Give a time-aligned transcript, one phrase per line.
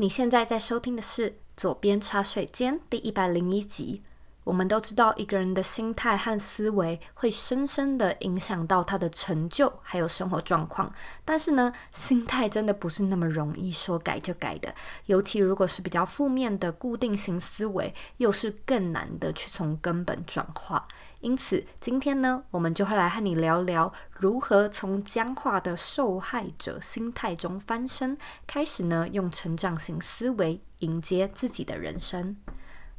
[0.00, 4.02] 你现在在收听的是《左边茶水间》第一百零一集。
[4.44, 10.90] 我们都知道，一个人的心态和思维会深深的影响到他的成就，还有生活状况。
[11.22, 14.74] 但是呢，心态真的不是那么容易说改就改的，
[15.04, 20.88] 尤其如果是比较负面的固定型思维，又是更难的去从根本转化。
[21.20, 28.16] 因此，今天呢，我们就会来和你聊聊如何从僵化的受害者心态中翻身，
[28.46, 32.36] 开始呢，用成长型思维迎接自己的人生。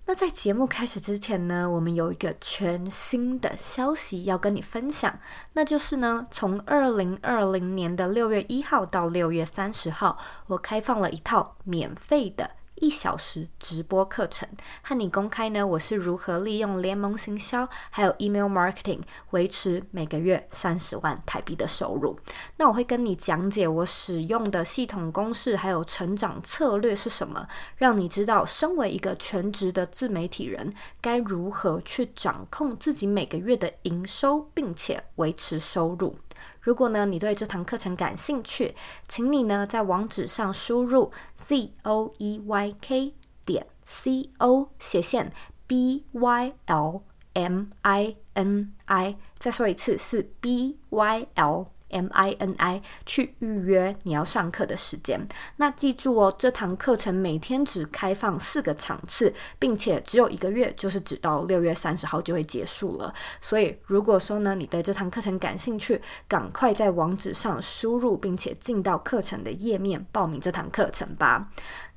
[0.06, 5.20] 那在节目开始之前呢，我们有一个全新的消息要跟你分享，
[5.54, 10.18] 那就是呢，从二零二零年的六月一号到六月三十号，
[10.48, 12.52] 我开放了一套免费的。
[12.82, 14.50] 一小时直播课程，
[14.82, 22.20] 和你公开呢，我是如何利用联盟行销还有 email marketing 维持每个月三十万台币的收入。
[22.58, 36.18] 那我会跟你讲解我使用的系统公式还有成长策略是什么，让你知道身为一个全职的自媒体人该如何去掌控自己每个月的营收，并且维持收入。
[36.62, 38.76] 如果呢，你对这堂课程感兴趣，
[39.08, 45.34] 请你呢在网址上输入 z o e y k 点 c o 斜线
[45.66, 47.02] b y l
[47.34, 51.66] m i n i，再说一次是 b y l。
[51.92, 55.28] M I N I 去预约你要上课的时间。
[55.58, 63.14] 那记住哦，这堂课程每天只开放四个场次，并且只有一个月，就是只到六月三十号就会结束了。
[63.40, 71.50] 所以，如果说呢，你对这堂课程感兴趣，赶快在网址上输入，并且进到课程的页面报名这堂课程吧。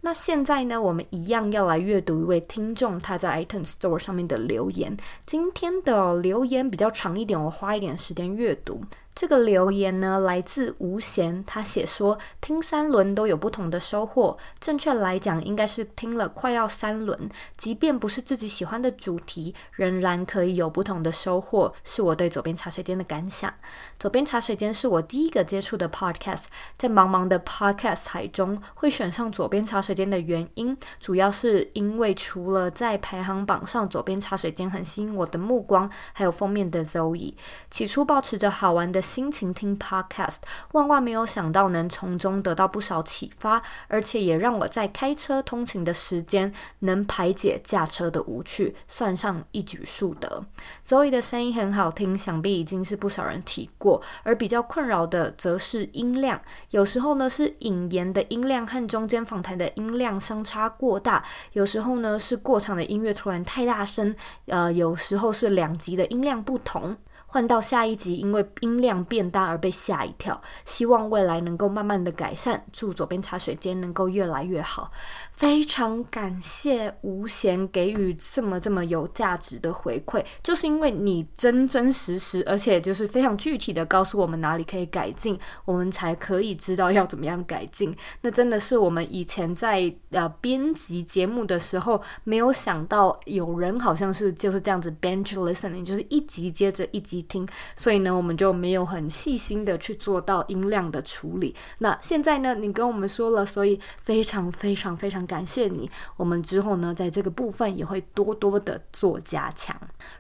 [0.02, 4.94] 那现在呢，我们一样要来阅读一位听众他在 iTunes Store 上面的留言。
[5.24, 8.82] 今天的留言比较长一点，我花一点时间阅读。
[9.14, 14.36] 这个留言呢，来自吴贤，他写说，听三轮都有不同的收获。
[14.58, 21.72] 正确来讲，应该是听了快要三轮，即便不是自己喜欢的主题，仍然可以有不同的收获。
[21.84, 23.55] 是我对左边茶水间的感想。
[24.00, 26.46] 左边茶水间是我第一个接触的 Podcast，
[26.77, 37.34] 在茫茫的 Podcast 海中，会选上左边茶水间的原因，主要是因为除了在排行榜上，左边茶水间很吸引我的目光，还有封面的 Zoe。
[37.70, 40.38] 起初保持着好玩的心情听 podcast，
[40.72, 50.44] 万万没有想到能从中得到不少启发，而且也让我在开车通勤的时间能排解驾车的无趣，算上一举数得。
[50.86, 54.02] Zoe 的声音很好听，想必已经是不少人提过。
[54.22, 56.40] 而比较困扰的则是音量，
[56.70, 61.22] 有时候呢是引言的音量和中间访谈的音量相差过大，
[61.52, 64.16] 有时候呢是过场的音乐突然太大声，
[64.46, 66.96] 呃，有时候是两集的音量不同。
[67.34, 70.40] 换到下一集，因为音量变大而被吓一跳。
[70.64, 74.92] 希望未来能够慢慢的改善，祝左边茶水间能够越来越好。
[75.33, 87.92] 非常感谢吴贤给予这么这么有价值的回馈，就是因为你真真实实，而且就是非常具体的告诉我们哪里可以改进，我们才可以知道要怎么样改进。
[88.20, 101.57] 那真的是我们以前在呃编辑节目的时候没有想到，有人好像是就是这样子 bench listening，就是一集接着一集听，所以呢，我们就没有很细心的去做到音量的处理。
[101.79, 105.24] 那现在呢，你跟我们说了，所以非常非常非常。
[105.24, 109.74] 感谢你，我们之后呢，在这个部分也会多多的做加强。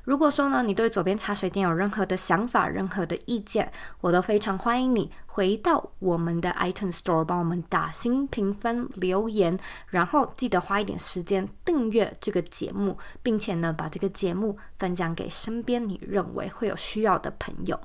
[0.04, 3.70] 如果说呢，你对左边茶水间有任何的想法、任何的意见，
[4.00, 17.78] 我都非常欢迎你回到我们的 iTunes Store，帮我们打新评分、留言，然后记得花一点时间订阅这个节目，并且呢，把这个节目分享给身边你认为会有需要的朋友。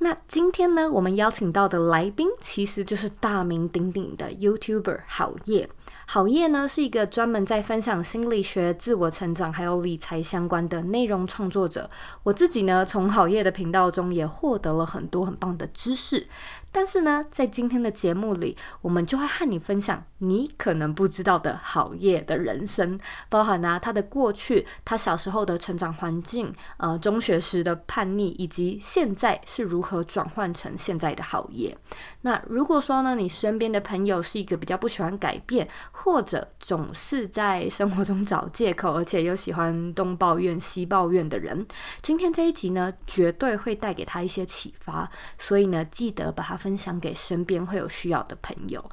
[0.00, 5.68] 那今天呢，我们邀请到的来宾其实就是大名鼎鼎的 YouTuber 好叶。
[6.08, 11.88] 好叶呢是一个专门在分享心理学、自我成长还有理财相关的内容创作者。
[12.24, 16.26] 我自己呢，从好叶的频道中也获得了很多很棒的知识。
[16.76, 23.00] 但是呢，在今天的节目里，我们就会和你分享你可能不知道的好业的人生，
[23.30, 31.74] 包含呢、他的过去、他小时候的成长环境、呃中学时的叛逆，以及现在是如何转换成现在的好业。
[32.20, 41.66] 那如果说呢，你身边的朋友是一个比较不喜欢改变，或者总是在生活中找借口，而且又喜欢东抱怨西抱怨的人，
[42.02, 45.10] 今天这一集呢，绝对会带给他一些启发。
[45.38, 46.65] 所以呢，记得把它。
[46.66, 48.84] 分享给身边会有需要的朋友。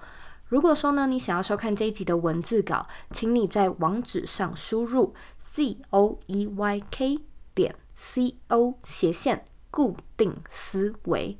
[0.46, 7.18] 如果说呢，你想要收看这一集的文字稿，请你在网址上输入 z o e y k
[7.56, 11.36] 点 c o 斜线固定思维。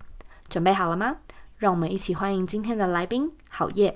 [0.50, 1.18] 准备好了吗？
[1.57, 3.95] 让我们一起欢迎今天的来宾好耶。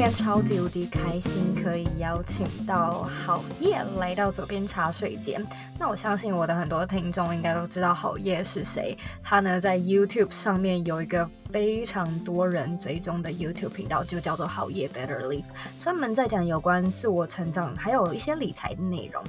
[0.00, 5.46] 今天超级无敌开心，可以邀请到郝叶来到左边茶水间。
[5.78, 8.96] 那我相信我的很多听众应该都知道郝叶是谁。
[9.22, 15.44] 他呢在 YouTube 上面有一个非常多人追踪的 YouTube 频道，就叫做郝叶 Better Live，
[15.78, 19.22] 专门在讲有关自我成长，还有一些理财的内容。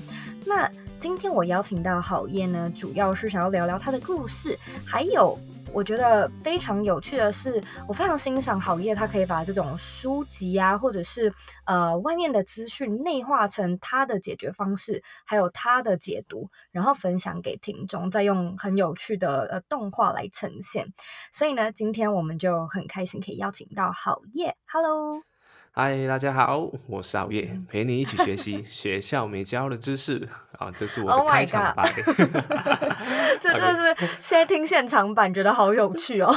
[0.46, 5.38] 那今天我邀请到郝叶呢，主要是想要聊聊他的故事，还有。
[5.74, 11.34] 我觉得非常有趣的是，我非常欣赏好叶，他可以把这种书籍啊，或者是
[11.66, 20.88] 呃外面的资讯内化成他的解决方式，还有他的解读，然后分享给听众，再用很有趣的呃动画来呈现。
[21.32, 25.31] 所以呢，今天我们就很开心可以邀请到好叶，Hello。
[25.74, 30.28] 嗨，大家好，我是 郝叶，陪你一起学习 学校没教的知识
[30.60, 31.90] 啊，这是我的开场白。
[33.02, 36.30] Oh、这真的是现在听现场版，觉得好有趣哦。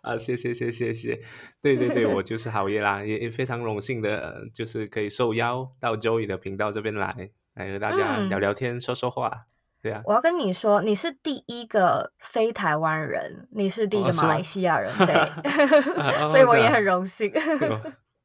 [0.00, 1.20] 啊，谢谢谢谢谢，
[1.60, 9.42] 对对对，我就是郝叶啦，也非常荣幸的，就是可以受邀到 Joey 的频道这边来，来和大家聊聊天，嗯、说说话。
[9.82, 17.30] 对啊，我要跟你说，你是第一个非台湾人，你是第一个马来西亚人，哦、对，所以我也很荣幸。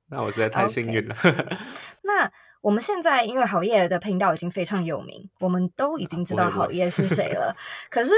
[0.10, 1.16] 那我实在太幸运了。
[1.16, 1.58] Okay.
[2.04, 2.32] 那
[2.62, 7.56] 我们现在因为好业的频道已经非常有名，我们都已经知道好业是谁了。
[7.90, 8.14] 可是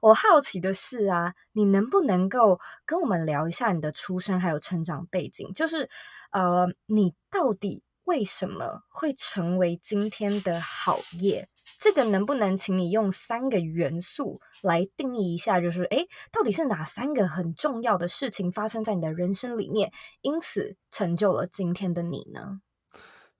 [0.00, 5.50] 我好奇的是啊，你能不能够跟我们聊一下你的出生还有成长背景？
[5.54, 5.88] 就是
[6.30, 11.48] 呃，你到底为什么会成为今天的郝叶？
[11.78, 15.60] 这个能不能请你用三个元素来定义一下？
[15.60, 19.92] 就是诶，到底是哪三个很重要的事情发生在你的人生里面，
[20.22, 22.60] 因此成就了今天的你呢？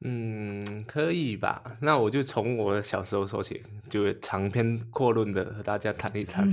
[0.07, 1.63] 嗯，可以吧？
[1.81, 6.47] 那我就从我小时候说起，就长篇阔论的和大家谈一谈。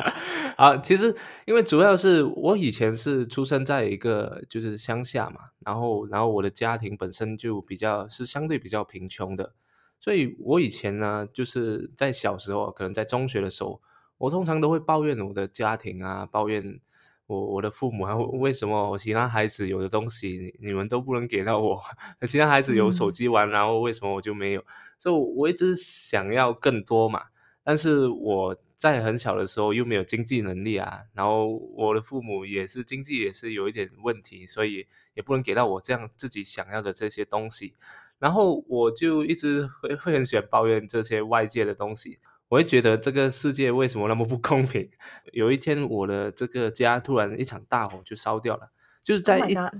[0.58, 9.54] 好，其实因为主要是我以前是出生在一个就是乡下嘛，然后然后我的家庭本身就比较是相对比较贫穷的。
[10.00, 13.80] 所以，我以前呢，就是在小时候，可能在中学的时候，
[14.18, 16.80] 我通常都会抱怨我的家庭啊，抱怨
[17.26, 21.82] 我我的父母啊， 为什么我其他孩子有的东西你们都不能给到我？
[22.28, 24.64] 其他孩子有手机玩，然后为什么我就没有？
[24.98, 27.24] 所以，我一直想要更多嘛。
[27.64, 37.74] 但是我在很小的时候又没有经济能力啊，然后我的父母也是经济也是有一点问题，所以也不能给到我这样自己想要的这些东西。
[38.18, 42.18] 然后我就一直会会很喜欢抱怨这些外界的东西，
[42.48, 44.90] 我会觉得这个世界为什么那么不公平？
[45.32, 48.70] 有一天我的这个家突然一场大火就烧掉了，
[49.02, 49.70] 就是在一、oh、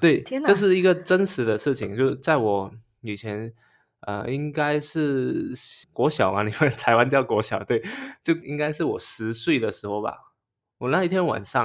[0.00, 3.52] 对，这是一个真实的事情，就是在我以前
[4.00, 5.52] 呃应该是
[5.92, 7.82] 国小嘛， 你们台湾叫国小，对，
[8.22, 10.32] 就应该是我十岁的时候吧。
[10.78, 11.64] 我那一天晚上，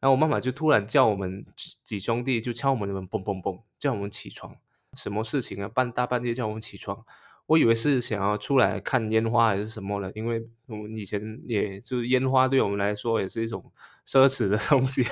[0.00, 1.44] 然后我妈妈就突然叫我们
[1.82, 4.56] 几兄弟就敲我们的门，嘣嘣嘣，叫我们起床。
[4.94, 5.68] 什么事情啊？
[5.68, 7.04] 半大半夜叫我们起床，
[7.46, 13.72] 我以为是想要出来看烟花还是什么了，因为我们以前也就是烟花对我们来说也是一种
[14.06, 15.04] 奢侈的 东西，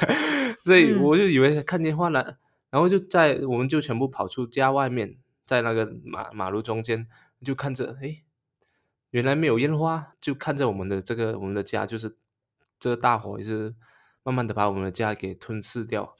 [0.64, 2.36] 所以我就以为看烟花了，嗯、
[2.70, 7.06] 然后就在我们就全部跑出家外面，在那个马马路中间
[7.44, 8.22] 就看着，诶，
[9.10, 12.16] 原来没有烟花，就看着我们的这个我们的家就是
[12.78, 13.74] 这个大火，也是
[14.22, 16.16] 慢慢的把我们的家给吞噬掉。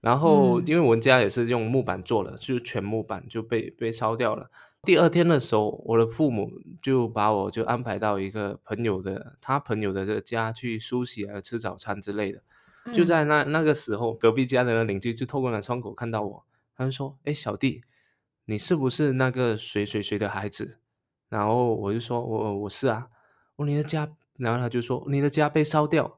[0.00, 4.50] 然后，因为我们家也是用木板做的，就是全木板就被被烧掉了。
[4.82, 12.42] 第二天的时候，我的父母就把我就安排到一个朋友的他朋友的这个家去梳洗啊、吃早餐之类的。
[12.94, 17.82] 就在那那个时候，隔壁家的邻居就透过那窗口看到我，他就说：“哎，小弟，
[18.46, 20.78] 你是不是那个谁谁谁的孩子？”
[21.28, 23.08] 然后我就说：“我我是啊。”
[23.56, 26.16] 我你的家，然后他就说：“你的家被烧掉。”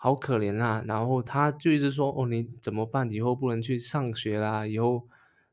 [0.00, 0.80] 好可怜啊！
[0.86, 3.10] 然后他就一直说：“哦，你怎么办？
[3.10, 5.08] 以后不能去上学啦，以后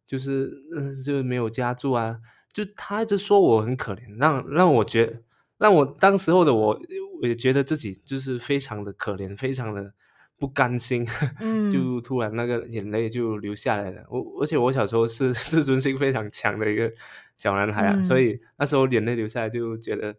[0.06, 2.20] 就是嗯、呃，就是没有家住啊。”
[2.54, 5.24] 就他一直说我很可怜，让让我觉，
[5.58, 6.80] 让我当时候的我，
[7.22, 9.92] 我也觉得自己就是非常的可怜，非常的
[10.38, 11.04] 不甘心，
[11.42, 14.06] 嗯、就突然那个眼泪就流下来了。
[14.12, 16.94] 我而且我小时候是 自尊心非常强的一个
[17.36, 20.16] 小男孩啊，嗯、所以那时候眼泪流下来，就觉得，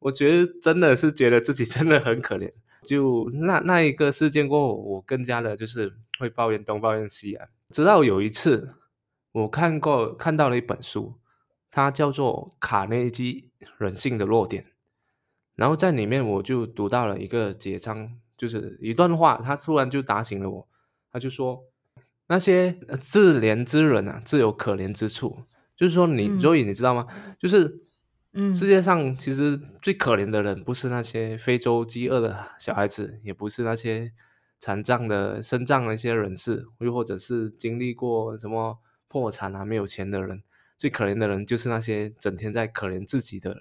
[0.00, 2.52] 我觉得真的是觉得自己真的很可怜。
[2.82, 7.48] 就那那一个事件过后，我更加的就是会抱怨东抱怨西啊。
[7.68, 8.76] 直到有一次，
[9.32, 11.14] 我看过看到了一本书，
[11.70, 14.62] 它叫做《卡内基人性的弱点》，
[15.54, 20.68] 然后在里面我就读到了一个节章，就是一段话，他突然就打醒了我。
[21.12, 21.64] 他就说
[22.28, 25.44] ：“那些自怜之人啊，自有可怜之处。”
[25.76, 27.06] 就是说你，你所以你知道吗？
[27.38, 27.84] 就是。
[28.32, 34.12] 嗯，世界上其实最可怜的人，不是那些非洲饥饿的小孩子，也不是那些
[34.60, 40.42] 残障的身障的一些人士，又或者是经历过什么破产啊、没有钱的人，
[40.78, 43.56] 最可怜的人就是那些整天在可怜自己的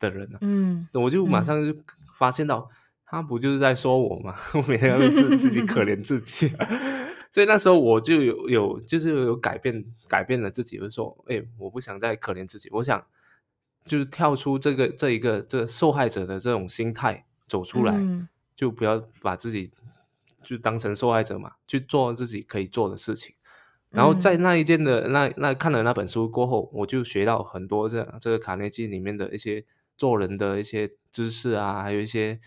[0.00, 0.38] 的人啊。
[0.40, 1.78] 嗯，我就马上就
[2.16, 2.74] 发现到，嗯、
[3.06, 4.34] 他不就是在说我吗？
[4.54, 6.48] 我每天都自自己可怜自己，
[7.30, 13.06] 所以那时候我就有有就是有改变改变了自己，就是说，哎，我不想再可怜自己，我想
[13.88, 19.72] 就是跳出这个这一个这个受害者的这种心态走出来，嗯、就不要把自己。
[20.44, 23.34] 就当成受害者嘛，去做自己可以做的事情。
[23.90, 29.66] 然后在那一件的、嗯、那那看了那本书过后，我就学到很多这这个卡内基里面的一些
[29.98, 32.40] 做人的一些知识啊，还有一些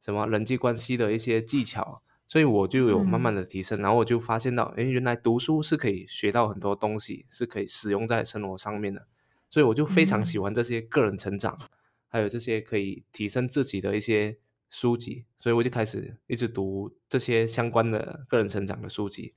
[0.00, 2.00] 什么人际关系的一些技巧。
[2.28, 9.08] 所以我就有慢慢的提升，嗯、然后我就发现到，哎，原来读书是可以学到很多东西，是可以使用在生活上面的。
[9.52, 11.68] 所以我就非常喜欢这些个人成长，嗯、
[12.08, 14.38] 还有这些可以提升自己的一些。
[14.74, 19.34] 书籍，所以我就开始一直读这些相关的个人成长的书籍，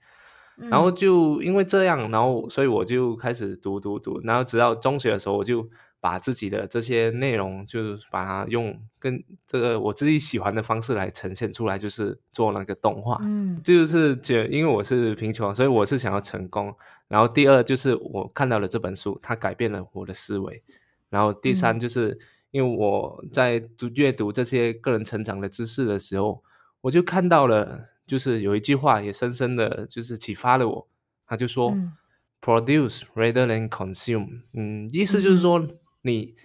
[0.55, 5.69] 嗯、然后就因为这样，然后所以我就开始读读读，然后直到中学的时候，我就
[5.99, 13.19] 把自己的这些内容，就是把它用跟这个我自己喜欢的方式来呈现出来，就是做那个动画。
[13.23, 16.75] 嗯，就是觉因为我是贫穷，所以我是想要成功。
[17.07, 20.61] 然后第二就是我看到了这本书，它改变了我的思维。
[21.09, 22.09] 然后第三就是。
[22.09, 22.19] 嗯
[22.51, 26.41] 因为我在读阅读这些个人成长的知识的时候，
[26.79, 30.87] 我就看到了，就是有一句话也深深的就是启发了我。
[31.27, 31.91] 他就说、嗯、
[32.39, 36.35] ：“Produce rather than consume。”嗯，意思就是说你，你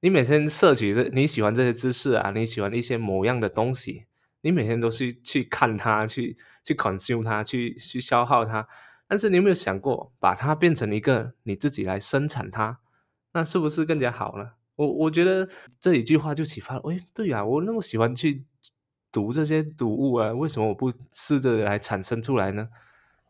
[0.00, 4.06] 你每天摄取这你喜欢这些知识啊，你喜欢一些某样的东西，
[4.40, 8.66] 你每天都是去看它，去去 consume 它，去去消耗它。
[9.06, 12.78] 但是你有没有想过，把它变成一个你自己来生产它，
[13.34, 14.52] 那是不是更加好呢？
[14.76, 15.46] 我我觉得
[15.78, 18.46] 这一句话就启发了，哎，对呀，我那么喜欢去
[19.12, 22.68] 读这些读物啊，为什么我不试着来产生出来呢？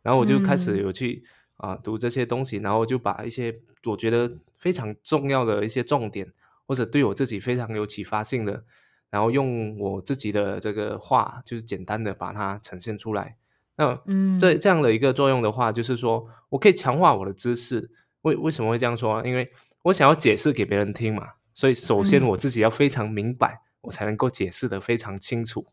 [0.03, 1.25] 然后我就开始有去
[1.61, 6.33] 啊、读这些东西，然后就把一些我觉得非常重要的一些重点，
[6.67, 8.65] 或者对我自己非常有启发性的，
[9.11, 13.37] 然后用我自己的这个话，就是简单的把它呈现出来。
[13.77, 17.91] 那嗯，这这样的一个作用的话，就是说我可以强化我的知识。
[18.23, 19.27] 为为什么会这样说？
[19.27, 19.51] 因为
[19.85, 21.27] 我想要解释给别人听嘛。
[21.55, 25.65] 所以，首先我自己要非常明白，嗯、我才能够解释的非常清楚。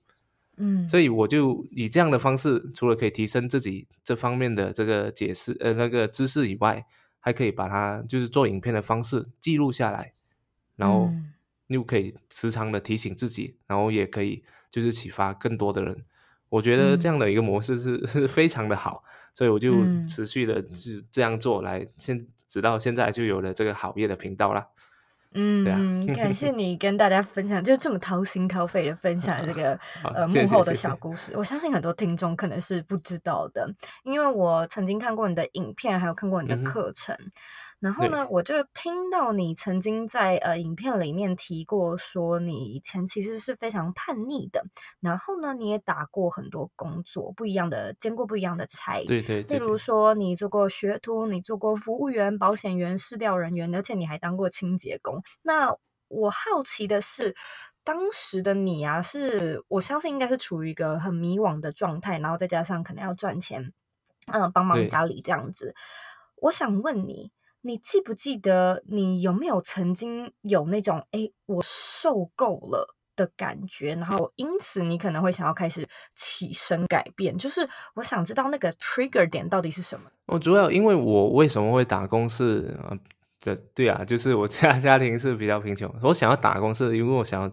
[0.57, 6.85] 嗯，所以我就以这样的方式，除了可以提升自己这方面的这个解释呃那个知识以外，
[7.19, 10.13] 还可以把它就是做影片的方式记录下来，
[10.75, 11.11] 然后
[11.67, 16.03] 又可以时常的提醒自己，然后也可以就是启发更多的人。
[16.49, 19.73] 我觉得这样的一个模式是、嗯、是非常的好，所以我就
[20.07, 24.65] 持续的是这样做来，现直到现在就有了这个好业的频道啦。
[25.33, 29.79] 嗯，感谢你跟大家分享，就这么掏心掏肺的分享这个
[30.15, 31.33] 呃幕后的小故事。
[31.35, 33.69] 我相信很多听众可能是不知道的，
[34.03, 37.15] 因为我曾经看过你的影片，还有看过你的课程。
[37.19, 37.31] 嗯
[37.79, 44.65] 然后呢，我就听到你曾经在呃影片里面提过，说你以前其实是非常叛逆的。
[44.99, 49.03] 然后呢，你也打过很多工作，不一样的，兼过不一样的差。
[49.05, 49.59] 对对，对对。
[49.59, 55.21] 例如说，你做过学徒，你做过服务员、保险员、市调人员，而且你还当过清洁工。
[55.43, 55.71] 那
[56.07, 57.35] 我好奇的是，
[57.83, 63.71] 当时的你啊，是我相信应该是处于一个很迷惘的状态，然后再加上可能要赚钱，
[64.25, 65.75] 嗯、呃，帮忙家里这样子。
[66.37, 67.31] 我想问你。
[67.61, 77.37] 你记不记得你有没有曾经有那种哎，我受够了的感觉，然后因此你可能会想要开始起身改变？
[77.37, 80.09] 就是我想知道那个 trigger 点到底是什么？
[80.27, 82.97] 我主要因为我为什么会打工是呃，
[83.39, 87.51] 这对啊，就是我家 家庭是比较贫穷，我想要打工是因为我想要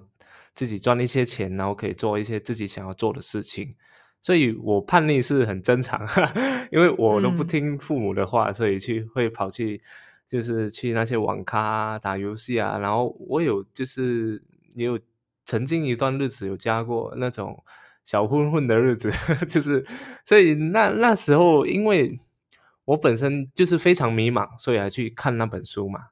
[0.55, 3.75] 自己赚一些钱，然后可以做一些自己想要做的事情。
[4.25, 6.01] 所以我叛逆是很正常，
[6.73, 9.83] 因为我都不听父母的话，嗯、所以去会跑去，
[10.27, 12.79] 就是去那些网咖啊，打游戏啊。
[12.79, 14.99] 然后我有就是也有
[15.45, 17.63] 曾经一段日子有加过那种
[18.03, 19.11] 小混混的日子，
[19.47, 19.85] 就是
[20.25, 22.19] 所以那那时候因为
[22.87, 26.07] 我本身就是非常迷茫，所以还去看那本书嘛，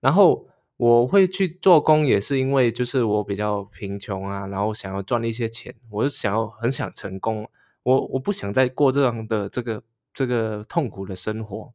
[0.00, 0.46] 然后。
[0.76, 7.48] 我会去做工，也是因为就是我比较贫穷啊，然后想要赚一些钱，我就想要很想成功，
[7.84, 11.72] 我我不想再过这样的这个这个痛苦的生活。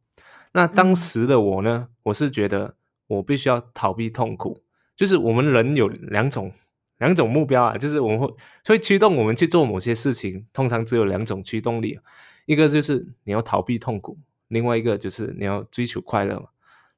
[0.51, 2.75] 那当时的我呢，嗯、我是觉得
[3.07, 4.61] 我必须要逃避痛苦，
[4.95, 6.51] 就是我们人有两种
[6.97, 8.33] 两种目标啊，就是我们会
[8.65, 11.99] 会驱动我们去做某些事情，通常只有两种驱动力，
[12.45, 16.47] 一个就是你要逃避痛苦，另外一个就是你要追求快乐嘛。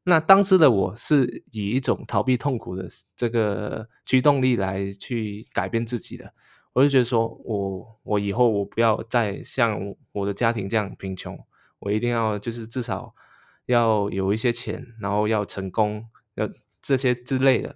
[0.04, 6.34] 那当时的我是以一种逃避痛苦的这个驱动力来去改变自己的，
[6.74, 11.38] 我就觉得说我我以后我不要再像我的家庭这样贫穷，
[11.80, 13.14] 我一定要就是至少
[13.66, 16.50] 要有一些钱，然后要成功，要
[16.82, 17.76] 这些之类的。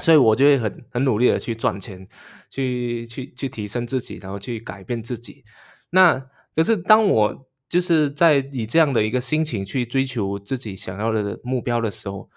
[0.00, 2.08] 所以我就会很很努力的去赚钱，
[2.50, 5.44] 去去去提升自己，然后去改变自己。
[5.90, 6.18] 那
[6.56, 12.28] 可是当我就是在以这样的一个心情去追求自己想要的目标的时候，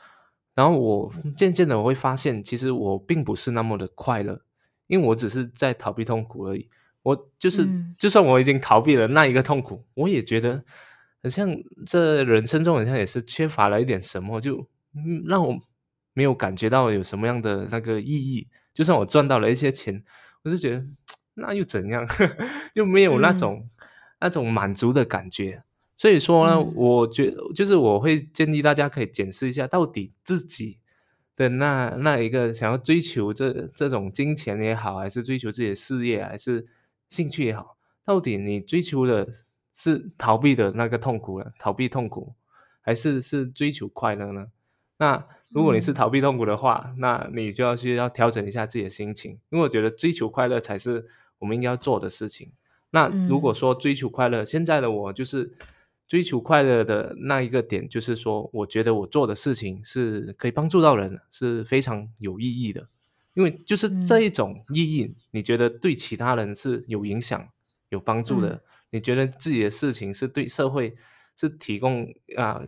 [0.54, 4.42] 然后我渐渐的我会发现，其实我并不是那么的快乐，
[4.88, 6.68] 因为我只是在逃避痛苦而已。
[7.04, 10.64] 我就是，嗯、就算我已经逃避了那一个痛苦，我也觉得
[11.22, 11.50] 很像
[11.86, 14.68] 这人生中好像也是缺乏了一点什么，就
[15.26, 15.60] 让我。
[16.14, 20.04] 没有感觉到有什么样的那个意义，就算我赚到了一些钱，
[20.42, 20.84] 我就觉得
[21.36, 22.04] 那又怎样，
[22.74, 23.88] 又没有那种、嗯、
[24.22, 25.62] 那种满足的感觉。
[25.96, 30.80] 所以说呢，嗯、我觉得就是我会建议大家可以检视一下，到底自己
[31.38, 36.68] 的那那一个想要追求这这种金钱也好，还是追求自己的事业，还是
[37.10, 39.30] 兴趣也好，到底你追求的
[39.76, 42.34] 是逃避的那个痛苦了，逃避痛苦，
[42.82, 44.48] 还是是追求快乐呢？
[44.98, 52.52] 那如果你是逃避痛苦的话，嗯、那你就要去要调整一下自己的心情，因为我觉得追求快乐才是我们应该要做的事情。
[52.90, 55.54] 那如果说追求快乐，嗯、现在的我就是
[56.08, 62.88] 追求快乐的那一个点，就是说，我觉得我做的事情是可以帮助到人，是非常有意义的。
[63.34, 67.48] 因为就是这一种意义，嗯、你觉得对其他人是有影响、
[67.90, 68.62] 有帮助的，嗯、
[68.92, 70.96] 你觉得自己的事情是对社会
[71.36, 72.64] 是提供啊。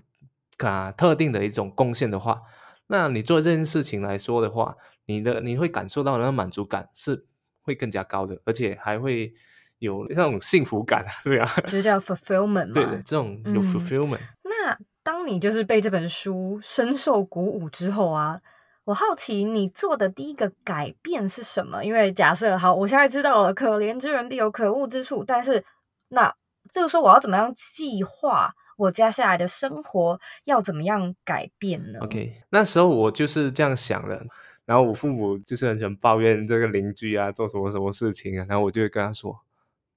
[0.61, 2.41] 啊，特定的一种贡献的话，
[2.87, 7.25] 那你做这件事情来说的话，你的你会感受到那个满足感是
[7.61, 9.33] 会更加高的，而且还会
[9.79, 12.73] 有那种幸福感，对啊，就是叫 fulfillment 嘛。
[12.73, 14.17] 对的，这种有 fulfillment。
[14.17, 18.39] 嗯，那当你就是被这本书深受鼓舞之后啊，
[18.85, 21.83] 我好奇你做的第一个改变是什么？
[21.83, 25.63] 因为假设好，我现在知道了，可怜之人必有可恶之处，但是
[26.09, 26.33] 那
[26.73, 28.53] 就是说我要怎么样计划？
[28.77, 34.25] 我接下来的生活要怎么样改变呢？OK，那时候我就是这样想的。
[34.65, 38.45] 然后我父母就是很喜欢抱怨这个邻居啊，做什么什么事情啊。
[38.47, 39.35] 然后我就会跟他说：“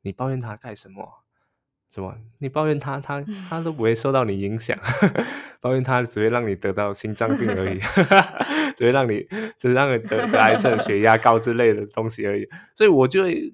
[0.02, 1.24] 你抱怨他干什么？
[1.90, 2.16] 怎么？
[2.38, 4.78] 你抱怨他，他他都不会受到你影响。
[5.60, 7.78] 抱怨他只会让你得到心脏病而已，
[8.76, 9.26] 只会让你
[9.58, 12.48] 只会让你得得癌症、血压高之类的东西而已。
[12.74, 13.52] 所以我就会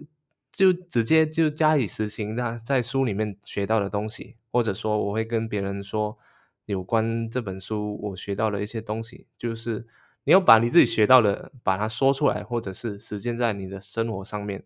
[0.53, 6.17] 就直接就加以实行他在书里面学到的东西。”或者说，我会跟别人说
[6.65, 9.87] 有关这本书我学到的一些东西，就是
[10.25, 14.65] 你要把你自己学到的把它说出来，或者是实践在你的生活上面。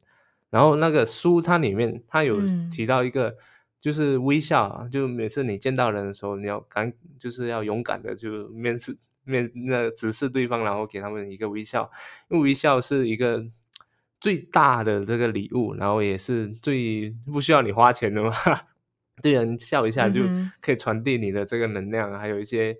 [0.52, 2.38] 然后那个书它里面它有
[2.70, 3.34] 提到一个，
[3.80, 11.90] 就是微笑啊，嗯、就每次你见到人的时候，你要敢就是要勇敢的就面试面那直视对方，然后给他们一个微笑，
[12.28, 13.46] 因为微笑是一个
[14.20, 18.30] 最大的这个礼物，然后也是最不需要你花钱的嘛。
[19.22, 20.20] 对人笑一下就
[20.60, 22.76] 可以传递你的这个能量，嗯、还有一些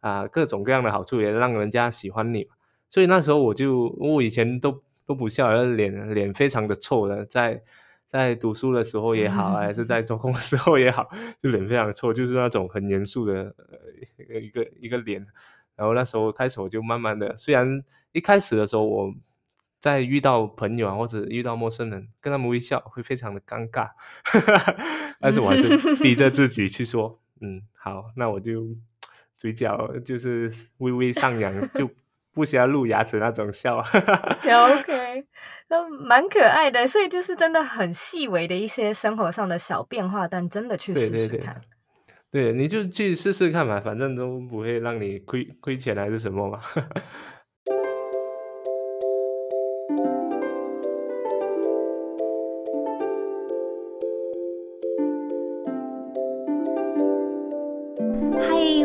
[0.00, 2.48] 啊、呃、各种各样的好处，也让人家喜欢你。
[2.90, 7.62] 所以那时候我就我以前都都不笑，脸脸非常的臭的，在
[8.06, 11.08] 在读书的时候也好，还是在做工的时候也好，
[11.42, 15.26] 就脸非常臭，就是那种很严肃的呃一个一个脸。
[15.76, 19.14] 然后那时候开始我就慢慢的，虽然一开始的时候我。
[19.80, 23.90] 在遇到朋友啊，或者遇到陌生人，跟他们微笑会非常的尴尬，
[25.20, 28.66] 但是我还是逼着自己去说，嗯，好，那我就
[29.36, 31.86] 嘴角就是微微上扬，就
[32.34, 33.78] 不需要露牙齿那种笑。
[34.42, 35.24] OK，
[35.68, 41.62] 那蛮可爱的，所以就是真的很细微的一些生活上的小变化，但真的去试试看，
[42.30, 46.60] 对对对，对，你就去试试看嘛，反正都不会让你亏亏钱还是什么嘛。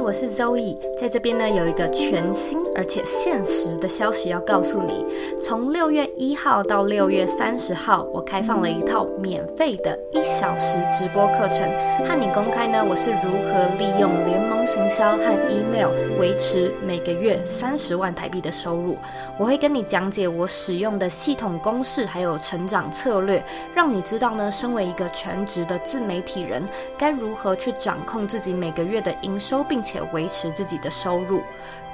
[0.09, 5.05] 我是 Zoe，在这边呢有一个全新而且限时的消息要告诉你。
[5.39, 11.69] 从六月一号到六月三十号，我开放了一套免费的一小时直播课程，
[12.07, 18.97] 和你公开呢我是如何利用联盟行销和 email 维持每个月三十万台币的收入。
[19.37, 23.43] 我会跟你讲解我使用的系统公式还有成长策略，
[23.75, 26.63] 让你知道呢身为一个全职的自媒体人，
[26.97, 31.41] 该如何去掌控自己每个月的营收，并且维持自己的收入。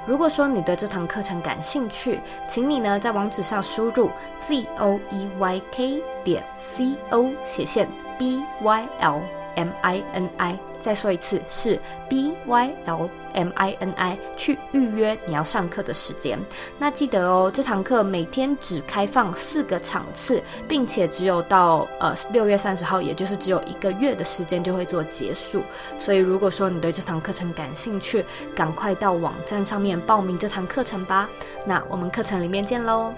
[0.06, 9.20] 如果说你对这堂课程感兴趣，请你呢在网址上输入 z o e y k 点 c o 斜线 b y l
[9.56, 10.56] m i n i。
[10.80, 16.38] 再说一次是 b y l M I N I 去预约你要上课的时间。
[16.78, 25.62] 那记得哦，这堂课每天只开放四个场次，并且只有到呃六月三十号，也就是只有一个月的时间就会做结束。
[25.98, 31.28] 所以如果说你对这堂课程感兴趣，赶快到网站上面报名这堂课程吧。
[31.64, 33.12] 那我们课程里面见喽。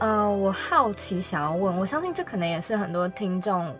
[0.00, 3.74] 呃，我好奇想要问，我相信这可能也是很多听众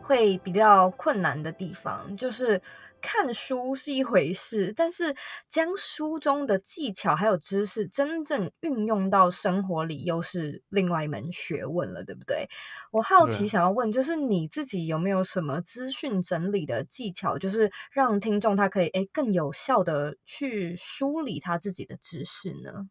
[0.00, 2.60] 会比较困难的地方，就是
[3.00, 5.12] 看书是一回事，但是
[5.48, 12.48] 将书中的技巧还有知识真正运用到生活里，又是另外一门学问了，对不对？
[12.92, 22.88] 我好奇想要问，就是你自己有没有什么资讯整理的技巧，就是让听众他可以诶更有效的去梳理他自己的知识呢？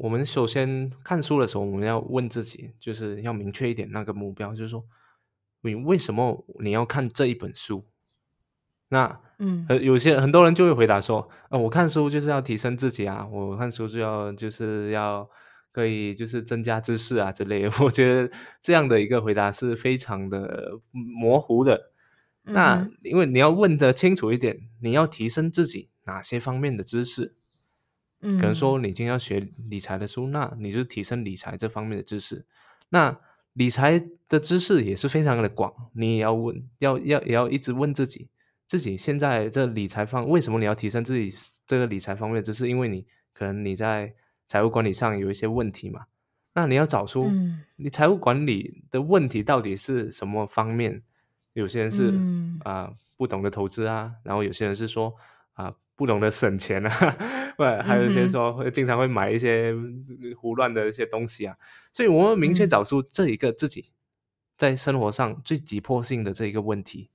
[0.00, 4.84] 我们首先看书的时候，我们要问自己，就是要明确一点那个目标，就是说，
[5.62, 7.84] 你为什么你要看这一本书？
[8.90, 15.28] 那，嗯，有些很多人就会回答说，啊、呃，我看书就是要提升自己啊，我看书就要就是要
[15.72, 17.70] 可以就是增加知识啊之类的。
[17.82, 18.30] 我觉得
[18.62, 21.90] 这样的一个回答是非常的模糊的。
[22.44, 27.34] 嗯、那因为你要问的清楚一点，你要提升自己哪些方面的知识？
[28.20, 32.44] 可能说你今天要学理财的书，嗯、那你就提升理财这方面的知识。
[32.88, 33.16] 那
[33.52, 38.28] 理财的知识也是非常的广，你也要问，要要也要一直问自己，
[38.66, 41.32] 自己现在这理财方为什么你要提升自己
[41.64, 42.42] 这个理财方面？
[42.42, 44.12] 只是因为你可能你在
[44.48, 46.06] 财务管理上有一些问题嘛。
[46.54, 47.30] 那你要找出
[47.76, 51.02] 你财务管理的问题到底是什么方面？
[51.52, 55.14] 有些人是啊、嗯呃、不懂得投资啊，然后有些人是说
[55.52, 55.66] 啊。
[55.66, 57.16] 呃不懂得省钱啊，
[57.58, 59.74] 不，还有一些说会经常会买一些
[60.36, 61.56] 胡乱的一些东西啊，
[61.92, 63.90] 所以我们明确找出这一个自己
[64.56, 67.10] 在生活上最急迫性的这一个问题，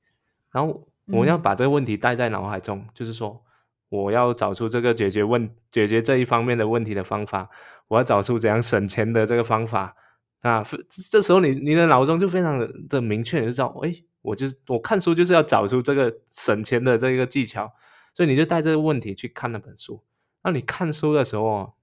[0.51, 3.41] 然后我们要把这个问题带在脑海中，嗯、就是说
[3.87, 7.49] 我要找出这个解决问解决这一方面的问题的方法，
[7.87, 9.95] 我要找出怎样省钱的这个方法。
[10.41, 10.61] 啊，
[11.09, 17.71] 这时候你你的脑中就非常的的明确，你就知道，哎，我就我看书就是要找出这个省钱的这一个技巧。
[18.13, 20.03] 所以你就带这个问题去看那本书。
[20.43, 21.73] 那你看书的时候，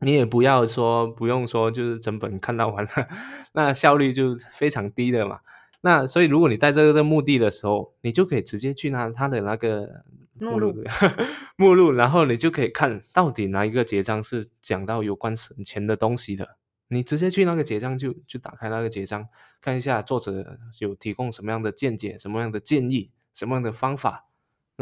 [0.00, 2.90] 你也不要说不用说，就是整本看到完了，
[3.54, 5.40] 那效率就非常低的嘛。
[5.82, 10.04] 那所以如果你带这个这个目的的时候，你就可以直接去拿它的那个
[10.34, 10.74] 目录，
[11.56, 16.56] 目录，然后你就可以看到底哪一个结章是讲到有关省钱的东西的。
[16.88, 19.26] 你直接去那个结章就就打开那个结章，
[19.60, 24.26] 看一下作者有提供什么样的见解、什么样的建议、什么样的方法。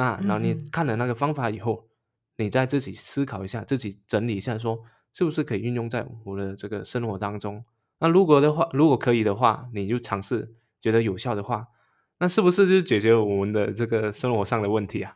[0.01, 1.87] 那然后你看了那个方法以后，
[2.39, 4.81] 嗯、你再自己思考一下，自己整理一下，说
[5.13, 7.63] 是不是可以运用在我的这个生活当中？
[7.99, 11.67] 那如果的话，如果可以的话，你就尝试，觉得有效的话，
[12.19, 15.15] 那是不是就解决我们的这个生活上的问题啊？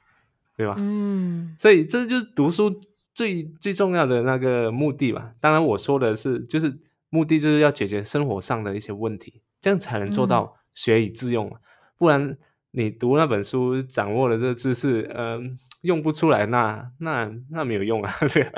[0.55, 0.75] 对吧？
[0.77, 2.79] 嗯，所以这就是读书
[3.15, 5.33] 最最重要的那个目的吧。
[5.41, 11.57] 当然我说的是，就是目的就是要解决生活上的一些问题，这样才能做到学以致用，嗯、
[11.97, 12.37] 不然。
[12.77, 15.43] 你读那本书，掌握了这个知识，嗯、呃，
[15.83, 18.53] 用不出来，那那那没有用啊， 对啊，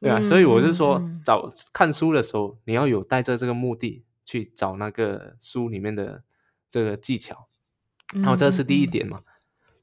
[0.00, 6.22] 对啊，所以我是说，找看书的时候，你要有带着这个目的去找那个书里面的
[6.70, 7.46] 这个技巧，
[8.14, 9.22] 然后这是第一点嘛。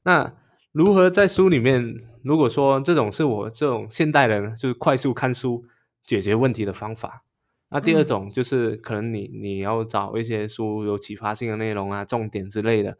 [0.04, 0.32] 那
[0.72, 5.66] 如何在书里面，如果说这种是我这种现代人就是快速看书
[6.06, 7.24] 解决问题的方法，
[7.68, 12.96] 那第二种就是可能你你要找一些书有启发性的内容啊，重点之类的。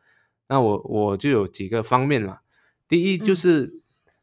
[0.48, 2.38] 那我我就有几个方面嘛，
[2.88, 3.72] 第一就是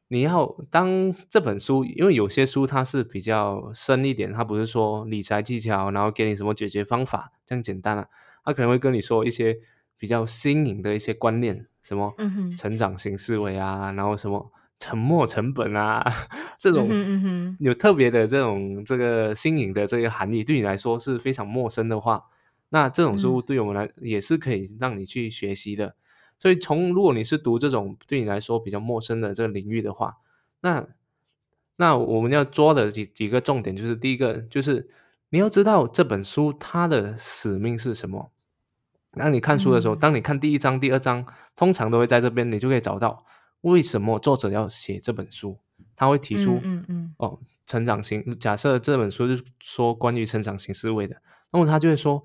[0.07, 8.07] 你要当这本书，因为有些书它是比较深一点，它不是说理财技巧，然后给你什么解决方法这样简单啊，
[8.43, 9.57] 它可能会跟你说一些
[9.97, 12.13] 比较新颖的一些观念，什么
[12.55, 16.03] 成长型思维啊，然后什么沉没成本啊，
[16.59, 16.87] 这种
[17.59, 22.23] 有特别的这种这个新颖的这个含义，对你来说是非常陌生的话，
[22.69, 25.95] 那这种书对我们来也是可以让你去学习的。
[26.43, 30.17] 所以，从如果你是读这种对你来说比较陌生的这个领域的话，
[30.59, 30.85] 那
[31.77, 34.89] 那我们要抓的几几个重点就是，第一个就是
[35.29, 38.29] 你要知道这本书它的使命是什么。
[39.11, 41.25] 当你看书的时候，嗯、当你看第一章、第二章，
[41.55, 43.23] 通常都会在这边，你就可以找到
[43.61, 45.57] 为什么作者要写这本书。
[45.95, 48.37] 他会提出，嗯嗯，嗯哦，成长型。
[48.37, 51.15] 假设这本书是说关于成长型思维的，
[51.53, 52.21] 那么他就会说。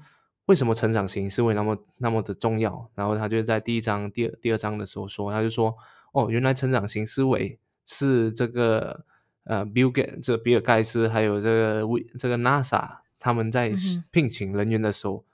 [0.49, 2.91] 为什么成长型思维那么那么的重要？
[2.95, 5.77] 然后他就在第一章、第二第二章的时候说，他就说
[6.13, 9.05] ：“哦，原来成长型思维是这个
[9.45, 11.87] 呃，Bill Gates 这比尔盖茨还有这个
[12.19, 13.75] 这个 NASA 他们在
[14.11, 15.25] 聘请人员的时候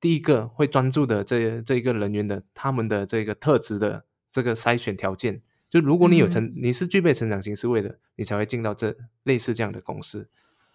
[0.00, 5.42] 第一个会专注的这这一个人员的他们的这个特质的这个筛选条件。
[5.68, 8.94] 就如果你有成，嗯、你是具备成长型思维的，你才会进到这
[9.24, 10.28] 类似这样的公司。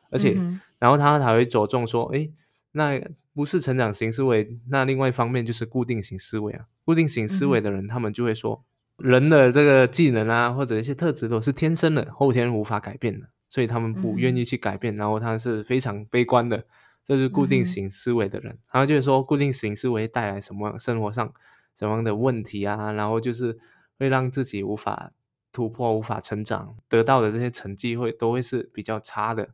[0.09, 2.33] 而且，嗯、然后他还会着重说，诶，
[2.71, 2.99] 那
[3.37, 6.65] 不是成长型思维，那另外一方面就是固定型思维啊。
[6.83, 8.65] 固定型思维的人，嗯、他们就会说，
[8.97, 14.95] 人的这个技能啊，或者一些特质都是天生的，后天无法改变的，所以他们不愿意去改变。
[14.95, 16.65] 嗯、然后他是非常悲观的，
[17.05, 18.53] 这是固定型思维的人。
[18.53, 21.31] 嗯、然后就是说，固定型思维带来什么生活上
[21.77, 22.91] 什么样的问题啊？
[22.93, 23.55] 然后就是
[23.99, 25.11] 会让自己无法
[25.51, 29.49] 突破、无法成长，得到的这些成绩会都会是比较差的。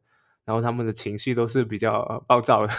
[0.46, 2.74] 然后他们的情绪都是比较暴躁的，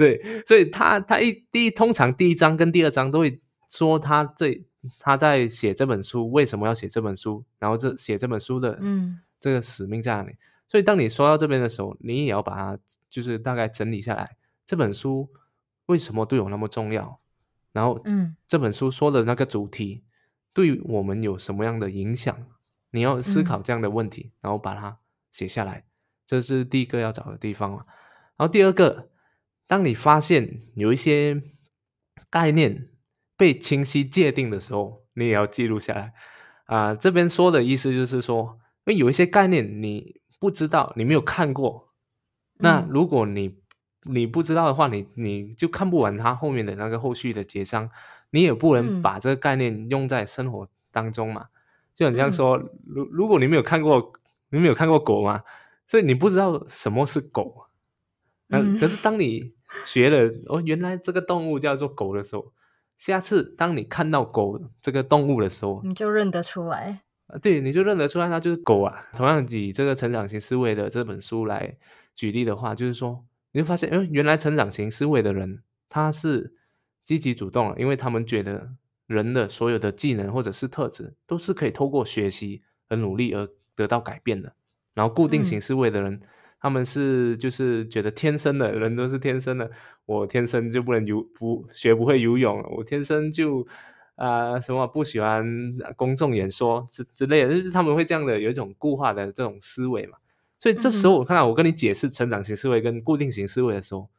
[0.00, 4.64] 对，所以他他一第一通常第一章跟第二章都会说他这
[4.98, 10.30] 他在写这本书为什么要写这本书，然后这写这本书的嗯这个使命在哪里？
[10.30, 12.78] 嗯、所以当你说到这边的时候，你也要把它
[13.10, 15.28] 就是大概整理下来，这本书
[15.84, 17.20] 为什么对我那么重要？
[17.72, 20.02] 然后嗯这本书说的那个主题
[20.54, 22.34] 对我们有什么样的影响？
[22.90, 24.96] 你要思考这样的问题，嗯、然后把它
[25.30, 25.84] 写下来。
[26.26, 27.84] 这是第一个要找的地方，然
[28.38, 29.09] 后第二个，
[29.70, 31.40] 当你发现有一些
[32.28, 32.88] 概念
[33.36, 36.12] 被清晰界定的时候，你也要记录下来。
[36.64, 41.92] 啊、呃，这边说的意思就是说，因为有一些概念你不知道，你没有看过，
[42.54, 43.60] 那如果你
[44.02, 47.88] 你不知道的话，你你就看不完它后面的那个后续的结章，
[48.30, 51.46] 你也不能把这个概念用在生活当中嘛。
[51.94, 54.12] 就很像说，如如果你没有看过，
[54.48, 55.44] 你没有看过狗嘛？
[55.86, 57.68] 所以你不知道什么是狗，
[58.48, 59.54] 嗯，可是当你
[59.84, 62.52] 学了哦，原来这个动物叫做狗的时候，
[62.98, 67.02] 下次当你看到狗这个动物的时候，你就认得出来。
[67.40, 69.06] 对，你就认得出来，它就是狗啊。
[69.14, 71.76] 同样以这个成长型思维的这本书来
[72.14, 76.52] 举例的话，就是说，你会发现，哎，原来成长型思维的人他是
[77.04, 78.72] 积极主动了，因为他们觉得
[79.06, 84.52] 人的所有的技能或者是特质都是可以透过学习和努力而得到改变的。
[84.92, 86.20] 然后固定型思维的人，嗯、
[86.60, 89.70] 他们是就是觉得天生的人都是天生的，
[90.04, 93.66] 我天生就不能游不学不会游泳，我天生就
[94.16, 95.42] 啊、呃、什么不喜欢
[95.96, 100.18] 公众演说之之类的，就是他们会这样的有一种固化的这种思维嘛。
[100.58, 104.10] 所以这时候我看到我跟你解释成长型思维跟固定型思维的时候，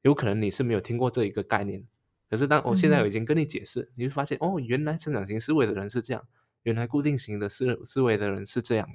[0.00, 1.84] 有可能你是没有听过这一个概念。
[2.30, 6.24] 可是当我现在我已经跟你解释，嗯、你会发现哦，原来成长型思维的人是这样，
[6.62, 8.88] 原来固定型的思思维的人是这样，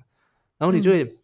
[0.57, 1.15] 然后你就会。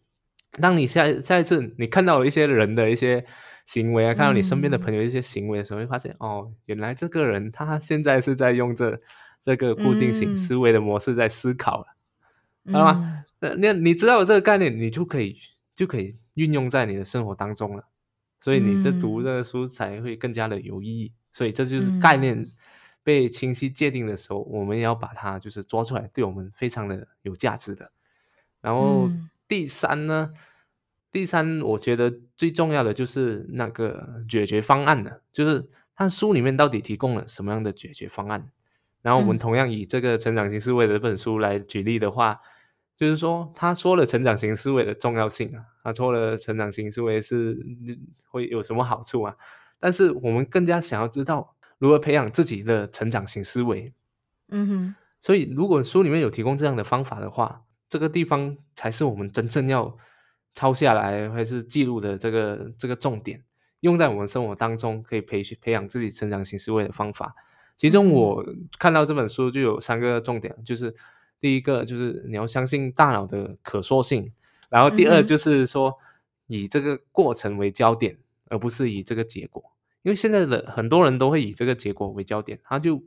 [0.58, 3.24] 嗯当你下下一次你看到了一些人的一些
[3.64, 9.00] 行为啊，看到你身边的朋友一些行为的时候，会发现、嗯、哦，原来这个人他现在是在用这
[9.40, 11.86] 这个固定型思维的模式在思考了，
[12.70, 13.24] 好吗？
[13.40, 15.38] 那那你知道这个概念，你就可以
[15.74, 17.84] 就可以运用在你的生活当中了，
[18.42, 21.14] 所以你这读的书才会更加的有意义。
[21.32, 22.46] 所以这就是概念
[23.02, 27.90] 被清晰界定的时候，我们要把它就是抓出来，对我们非常的有价值的，
[28.60, 29.08] 然后。
[29.52, 30.30] 第三呢，
[31.10, 38.50] 第三我觉得最重要的就是那个解决方案了，就是他书里面到底提供了什么样的解决方案。
[39.02, 42.40] 然后我们同样以这个成长型思维的这本书来举例的话，嗯、
[42.96, 47.58] 就是说他说了成长型思维的重要性啊，他说了成长型思维是
[48.30, 49.36] 会有什么好处啊，
[49.78, 53.92] 但是我们更加想要知道如何培养自己的成长型思维。
[54.48, 57.64] 嗯哼，所以如果书里面有提供这样的方法的话。
[57.92, 59.94] 这个地方才是我们真正要
[60.54, 63.44] 抄下来还是记录的这个这个重点，
[63.80, 67.34] 用在我们生活当中可以培训培养自己成长型思维的方法。
[67.76, 68.42] 其中我
[68.78, 70.94] 看到这本书就有三个重点，就是
[71.38, 74.32] 第一个就是你要相信大脑的可塑性，
[74.70, 75.98] 然后第二就是说
[76.46, 78.16] 以这个过程为焦点，
[78.48, 79.62] 而不是以这个结果，
[80.00, 83.02] 因为现在的很多人都会以这个结果为焦点，他就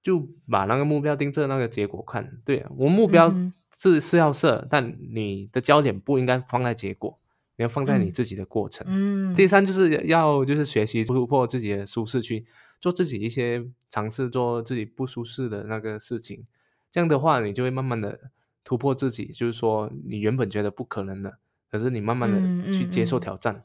[0.00, 2.40] 就把那个目标盯着那个结果看。
[2.44, 3.34] 对啊，我目标。
[3.80, 7.18] 是是要设，但你的焦点不应该放在结果，
[7.56, 8.86] 你要放在你自己的过程。
[8.90, 12.44] 嗯，第三就是要就是学习突破自己的舒适区，
[12.78, 16.46] 做自己一些尝试，做自己不舒适的那个事情。
[16.90, 18.20] 这样的话，你就会慢慢的
[18.62, 21.38] 突破自己，就是说你原本觉得不可能的，
[21.70, 23.64] 可是你慢慢的去接受挑战，嗯嗯嗯，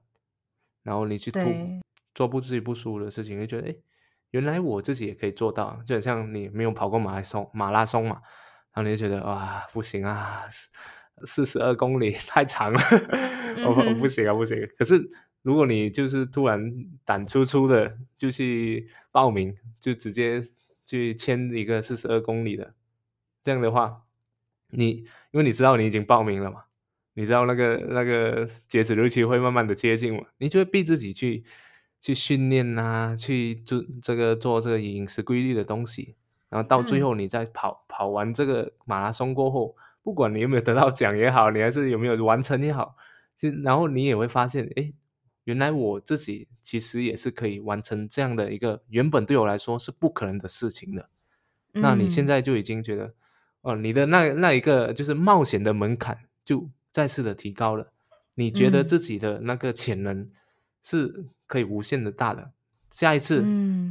[0.83, 1.41] 然后你去突
[2.13, 3.75] 做不自己不舒服的事情，你就觉得哎，
[4.31, 5.81] 原来我自己也可以做到。
[5.85, 8.21] 就很像你没有跑过马拉松，马拉松嘛。
[8.75, 10.43] 然后你就觉得哇，不行啊，
[11.23, 12.79] 四十二公里 太长了，
[13.65, 14.69] 我、哦、不行啊，不行。
[14.77, 15.09] 可是
[15.43, 16.61] 如果你就是突然
[17.05, 20.43] 胆粗粗的就去报名，就直接
[20.85, 22.73] 去签一个四十二公里的，
[23.45, 24.01] 这样的话，
[24.71, 24.89] 你
[25.31, 26.65] 因为你知道你已经报名了嘛，
[27.13, 31.45] 你知道那个那个截止日期会慢慢的接近嘛，你就会逼自己去
[32.01, 36.15] 去训练啊，去做这个做这个饮食规律的东西，
[36.49, 42.95] 然后到最后你再跑、嗯、跑完这个马拉松过后，不管你有没有得到奖也好，你还是有没有完成也好，
[43.35, 44.93] 就然后你也会发现，哎，
[45.45, 51.09] 原来我自己其实也是可以完成这样的一个原本对我来说是不可能的事情的。
[51.73, 53.13] 嗯、那你现在就已经觉得，
[53.61, 57.91] 哦，你的那那一个就是冒险的门槛就再次的提高了，
[58.35, 60.29] 你觉得自己的那个潜能
[60.81, 62.51] 是可以无限的大的。
[62.95, 63.41] 下一次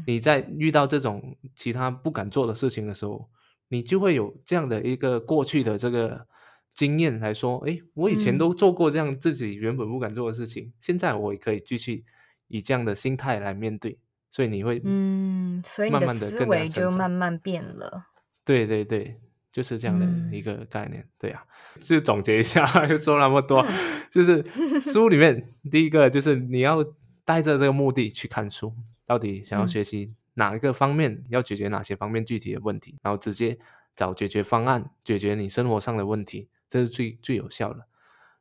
[0.06, 3.28] 你在遇到这种其他不敢做的事情的时候，
[3.68, 6.26] 你就会有这样的一个过去的这个
[6.72, 12.02] 经验来说，哎，我以前都做过这样自己原本不敢做的事情，现在我也可以继续
[12.48, 13.98] 以这样的心态来面对。
[14.30, 18.06] 所以你会嗯，所以你的思维就慢慢变了。
[18.42, 19.20] 对对对，
[19.52, 21.02] 就是这样的一个概念。
[21.02, 21.44] 嗯、对啊，
[21.78, 23.74] 就总结一下，又 说那么多，嗯、
[24.10, 24.42] 就是
[24.80, 26.82] 书里面第一个就是你要
[27.26, 28.74] 带着这个目的去看书，
[29.06, 33.58] 到底想要学习哪一个方面，嗯、要解决哪些方面具体的问题，然后直接
[33.94, 37.86] 找解决方案，解决你生活上的问题，这是最最有效的。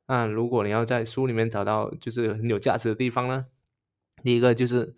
[0.07, 3.45] 那如果你要在书里面找到就是很有价值的地方呢，
[4.23, 4.95] 第一个就是。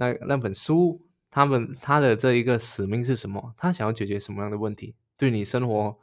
[0.00, 3.52] 那那本书，他们他的这一个使命是什么？
[3.56, 4.94] 他想要解决什么样的问题？
[5.16, 5.98] 对你生活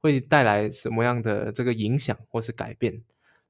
[0.00, 3.04] 会带来什么样的这个影响或是改变？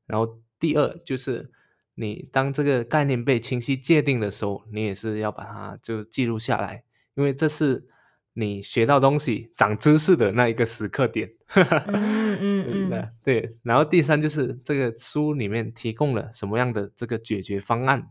[0.05, 1.51] 然后第二就是，
[1.99, 7.89] 你当这个概念被清晰界定的时候，你也是要把它就记录下来，因为这是
[8.35, 11.33] 你学到东西、长知识的那一个时刻点。
[11.55, 13.57] 嗯嗯嗯，对。
[13.63, 18.11] 然后第三就是这个书里面提供了什么样的这个解决方案？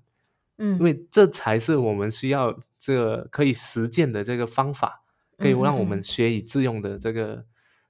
[0.58, 5.04] 嗯，因为这才是我们需要这个可以实践的这个方法，
[5.38, 7.46] 可以让我们学以致用的这个、嗯、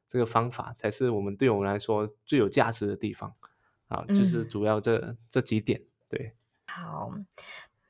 [0.09, 3.33] 这个方法，才是我们对我们来说最有价值的地方
[3.87, 4.03] 啊！
[4.07, 6.33] 就是主要这、嗯、这几点，对。
[6.67, 7.11] 好。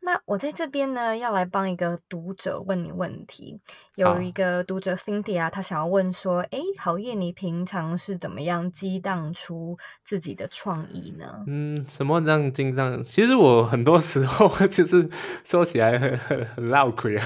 [0.01, 3.59] 那我在这边呢，要来帮一个读者问你问题。
[3.95, 13.03] 有一个读者 Cindy 啊，他想要问说：“哎，郝业，你平常是怎么样激荡出自己的创意呢？”嗯，什么这样激荡？
[13.03, 15.09] 其实我很多时候 就是
[15.43, 17.25] 说起来很很很绕口啊。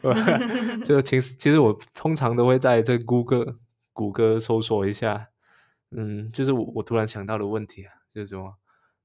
[0.82, 3.58] 就其实其实我通常都会在这谷歌
[3.92, 5.28] 谷歌搜索一下，
[5.94, 8.54] 嗯，就是我我突然想到的问题啊，就是说。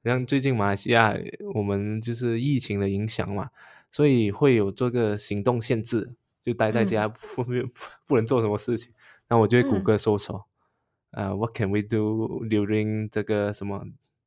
[0.02, 1.14] 像最近马来西亚，
[1.54, 3.50] 我们就是疫情的影响嘛，
[3.92, 7.70] 所以会有这个行动限制，就待在家不不、 嗯、
[8.06, 8.94] 不能做什么事情。
[9.28, 10.48] 那我就会谷歌搜索，
[11.12, 13.86] 呃、嗯 uh,，What can we do during 这个什么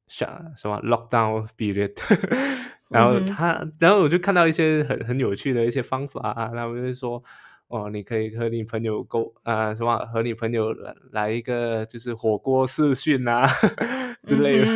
[0.09, 1.97] shut 什么 lockdown period？
[2.91, 7.25] 然后他，嗯、然后我就看到一些很很有趣的一些方法啊，他们就说。
[7.73, 13.49] 哦，你可以和你朋友沟啊，什么和你朋友来来一个就是火锅试训啊
[14.29, 14.67] 之类的，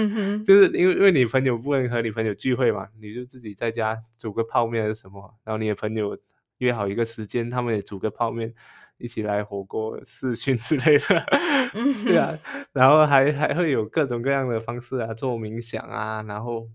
[0.42, 6.16] 就是因为因为你朋友不能和你朋友聚会嘛，你就自己在家煮个泡面还是什么，然后你的朋友
[6.56, 8.54] 约好一个时间，他们也煮个泡面，
[8.96, 11.04] 一起来火锅试训之类的，
[11.76, 12.32] 嗯、对啊，
[12.72, 16.66] 然后还还会有各种各样的方式啊，做冥想啊，然后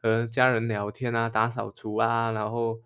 [0.00, 2.78] 和家人聊天啊，打扫除啊，然后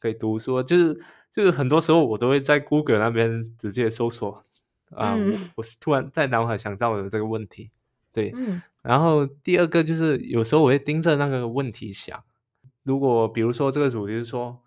[0.00, 1.00] 可以读书，就是。
[1.38, 4.42] 就是很多时候我都会在 Google 那边直接搜索
[4.90, 7.70] 啊，嗯、我我是突然在脑海想到的这个问题，
[8.12, 12.20] 对，嗯、然后第二个就是有时候我会盯着那个问题想，
[12.82, 14.60] 如果比如说这个主题是说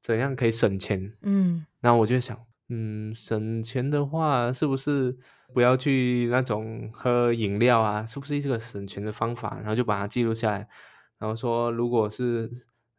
[0.00, 5.16] 怎样可以省钱，嗯，然后我就想，嗯，省钱的话是不是
[5.52, 8.06] 不要去那种喝饮料啊？
[8.06, 9.56] 是不是一个省钱的方法？
[9.56, 10.68] 然后就把它记录下来，
[11.18, 12.48] 然后说如果是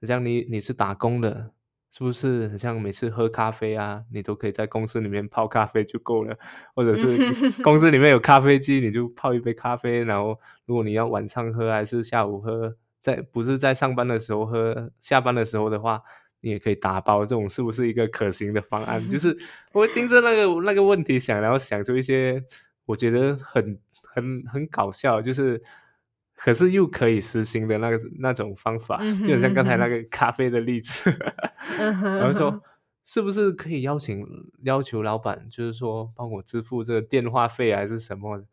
[0.01, 1.51] 像你你是打工的。
[1.95, 6.35] 是不是很像每次喝咖啡啊，你都可以在公司里面泡咖啡就够了，
[6.73, 7.05] 或者是
[7.61, 10.03] 公司里面有咖啡机，你就泡一杯咖啡。
[10.03, 16.01] 然后如果你要晚上喝还是下午喝，在不是在上班的时候喝，下班的时候的话，
[16.41, 17.23] 你也可以打包。
[17.27, 18.99] 这种是不是一个可行的方案？
[19.07, 19.37] 就是
[19.71, 22.43] 我会盯着那个那个问题想，然后想出一些
[22.85, 25.61] 我觉得很很很搞笑，就是。
[26.35, 31.13] 可是又可以实行的那个那种方法，就像刚才那个咖啡的例子，
[31.77, 32.61] 然后说
[33.05, 34.25] 是不是可以邀请
[34.63, 38.43] 要求老板，就是说帮我支付这个电话费还是什么？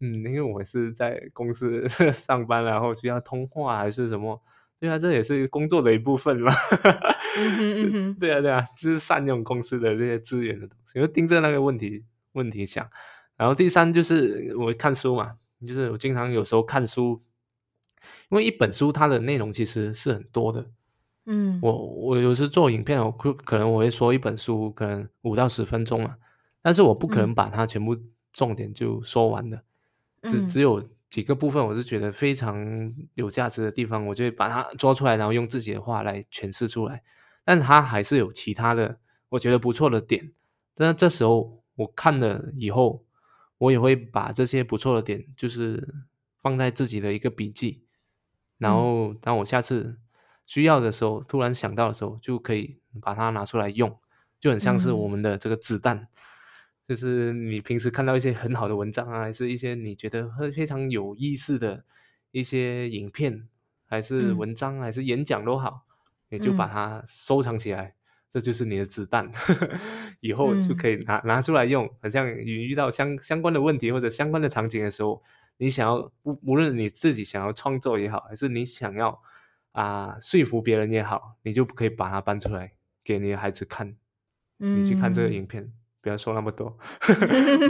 [0.00, 4.42] 嗯，因为我是在公司 上班，然后需要通话还是什么？
[4.80, 6.52] 对啊，这也是工作的一部分嘛。
[7.36, 12.86] 嗯 哼嗯对啊对啊，就是善用公司的这些资源的东西，就盯着那个问题问题想。
[13.36, 15.36] 然后第三就是我看书嘛。
[15.64, 17.22] 就是我经常有时候看书，
[18.30, 20.70] 因为一本书它的内容其实是很多的，
[21.26, 26.16] 嗯，我我有时做影片，我可可能我会说一本书可能五到十分钟嘛，
[26.62, 27.96] 但是我不可能把它全部
[28.32, 29.62] 重点就说完的，
[30.22, 37.02] 嗯、只只有几个部分，我是觉得非常有价值的地方，我就会把它抓出来，然后用自己的话来诠释出来。
[37.44, 38.98] 但它还是有其他的，
[39.28, 40.32] 我觉得不错的点。
[40.74, 43.03] 但是这时候我看了以后，
[43.64, 45.94] 我也会把这些不错的点，就是
[46.42, 47.84] 放在自己的一个笔记，
[48.58, 49.98] 然后当我下次
[50.44, 53.98] 需要的时候，突然想到的时候，就可以把它拿出来用，
[54.38, 56.08] 就很像是我们的这个子弹。
[56.86, 61.86] 就是你平时看到一些很好的文章啊，还是一些你觉得非常有意思的
[62.30, 63.48] 一些影片，
[63.86, 65.86] 还是文章，还是演讲都好，
[66.28, 67.94] 你就把它收藏起来，
[68.34, 69.30] 这就是你的子弹，
[70.18, 71.88] 以后就可以拿拿出来用。
[72.02, 75.22] 好像你遇到相相关的问题或者相关的场景的时候，
[75.58, 79.22] 你想要无无论你自己想要创作也好，还是你想要
[79.70, 82.72] 啊说服别人也好，你就可以把它搬出来
[83.04, 83.94] 给你的孩子看，
[84.58, 85.72] 你去看这个影片。
[86.02, 86.76] 不要说那么多，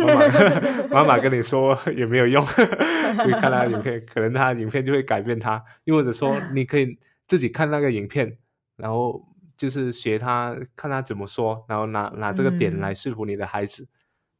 [0.00, 2.42] 妈妈妈妈跟你说也没有用。
[2.42, 5.62] 你看他的影片，可能他的影片就会改变他。
[5.84, 6.98] 又或者说， 你可以
[7.28, 8.36] 自己看那个影片，
[8.76, 9.24] 然后
[9.64, 13.88] 就是学他，看他怎么说，然后拿拿这个点来说服你的孩子，嗯、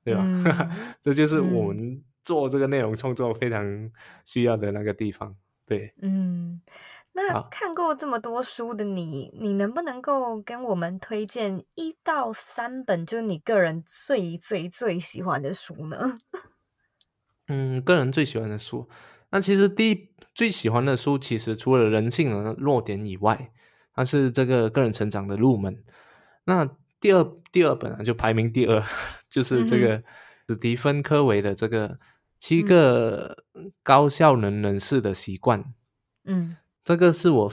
[0.05, 0.23] 对吧？
[0.25, 3.91] 嗯、这就是我们做这个内容创作非常
[4.27, 5.35] 需要的那个地方。
[5.67, 6.61] 对，嗯。
[7.17, 16.17] 那看过这么多书的你，你能不能够跟我们推荐一到三本，就是你个人最最最喜欢的书呢？
[17.47, 18.89] 嗯，个人最喜欢的书，
[19.31, 23.53] 那其实第一最喜欢的书，其实除了人性的弱点以外，
[23.95, 25.83] 它是这个个人成长的入门。
[26.45, 26.69] 那
[27.01, 28.83] 第二第二本啊，就排名第二，
[29.31, 30.03] 就是这个
[30.49, 31.99] 史蒂芬科维的这个
[32.39, 33.45] 七个
[33.83, 35.73] 高效能人士的习惯。
[36.25, 36.57] 嗯。
[36.85, 37.51] 这个是我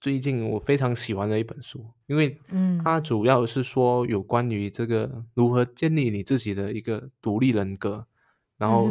[0.00, 8.06] 最近我非常喜欢的一本书，因为嗯它主要是说有关于这个如何建立你自己的一个独立人格，
[8.56, 8.88] 然后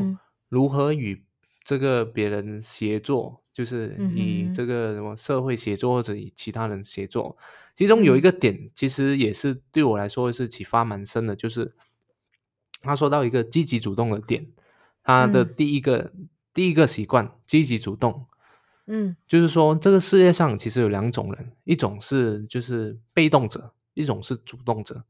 [0.49, 1.23] 如何与
[1.63, 7.35] 这个别人协作，就是以这个什么社会协作或者以其他人协作。
[7.73, 11.73] 其中有一个点，其实也是对我来说是启发蛮深的，就是
[12.83, 14.45] 他说到一个积极主动的点，
[15.01, 16.13] 他的第一个
[16.53, 18.27] 第一个习惯，积极主动。
[18.85, 25.03] 嗯，就是说，这个世界上其实有两种人，一种是就是被动者，一种是主动者。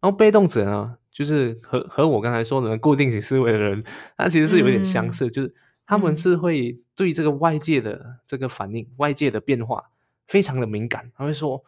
[0.00, 3.82] 然后被动者呢，就是和和我刚才说的固定型思维的人，
[4.18, 5.54] 他其实是有点相似，嗯、就是
[5.86, 9.90] 他们是会对这个外界的这个反应、嗯、外界的变化
[10.26, 11.10] 非常的敏感。
[11.14, 11.62] 他会说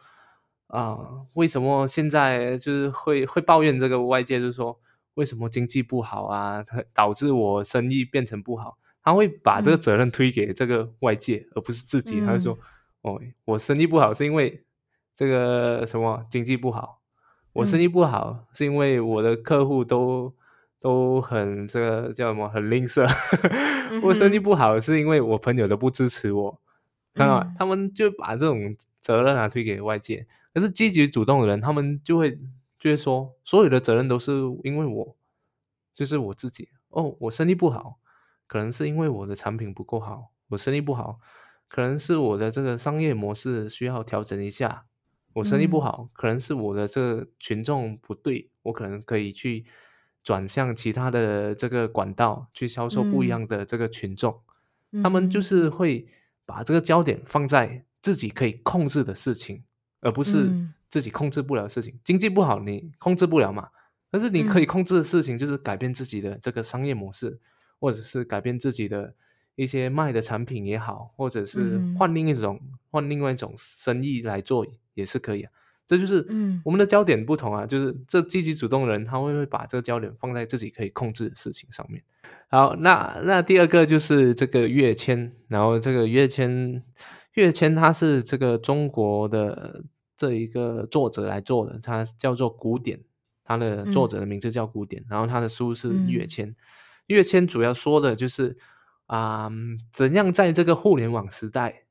[0.67, 4.79] 啊、呃，为什么现在就是会会抱怨这个外界，就是说
[5.13, 6.63] 为什么经济不好啊，
[6.93, 8.77] 导致我生意变成不好。
[9.03, 12.19] 他会把这个责任推给这个外界，嗯、而不是自己。
[12.19, 12.59] 他会说
[13.03, 14.65] ：“哦，我生意不好是因为
[15.15, 16.99] 这个什么经济不好，
[17.53, 20.35] 我生意不好是因为我的客户都
[20.79, 23.05] 都很这个叫什么很吝啬。
[24.03, 26.61] 我生意不好是因为我朋友都不支持我。
[27.13, 30.27] 看到、嗯、他们就把这种责任啊推给外界。
[30.53, 32.39] 可是积极主动的人，他们就会
[32.79, 34.31] 就会说，所有的责任都是
[34.63, 35.15] 因为我，
[35.93, 36.69] 就是我自己。
[36.89, 37.99] 哦，我生意不好。”
[38.47, 41.19] 可能是因为我的产品不够好，我生意不好；
[41.67, 44.85] 可能是我的这个商业模式需要调整一下，
[45.33, 49.65] 我生意不好；可能是我的这个群众不对，我可能可以去
[50.27, 54.41] 转向其他的这个管道去销售不一样的这个群众。
[54.91, 56.05] 嗯、他们就是会
[56.45, 59.63] 把这个焦点放在自己可以控制的事情，
[60.01, 60.51] 而不是
[60.89, 61.93] 自己控制不了的事情。
[61.93, 63.69] 嗯、经济不好，你控制不了嘛？
[64.11, 67.39] 但是你可以控制的事情就是改变自己的这个商业模式。
[67.79, 69.13] 或者是改变自己的
[69.53, 74.65] 一些卖的产品也好，或者是换另一种、嗯、换另外一种生意来做
[74.95, 75.51] 也是可以啊。
[75.87, 82.03] 这就是嗯我们的焦点不同啊，嗯、就是这积极主动的人他会会把这个焦点放在自己可以控制的事情上面。
[82.49, 86.83] 好，那那第二个就是这个跃迁，然后这个跃迁
[87.33, 89.83] 跃迁它是这个中国的
[90.15, 92.99] 这一个作者来做的，它叫做古典，
[93.43, 96.49] 它的作者的名字叫古典，嗯、然后他的书是跃迁。
[96.49, 96.55] 嗯
[97.07, 98.57] 跃迁主要说的就是
[99.05, 99.51] 啊、呃，
[99.93, 101.83] 怎样在这个互联网时代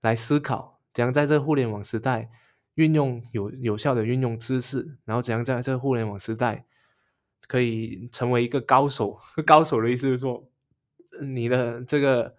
[0.00, 2.30] 来思考，怎样在这个互联网时代
[2.76, 6.64] 运用有有效的运用知识，然后怎样在这个互联网时代
[7.46, 9.18] 可以成为一个高手。
[9.44, 10.48] 高手的意思是说，
[11.20, 12.36] 你的这个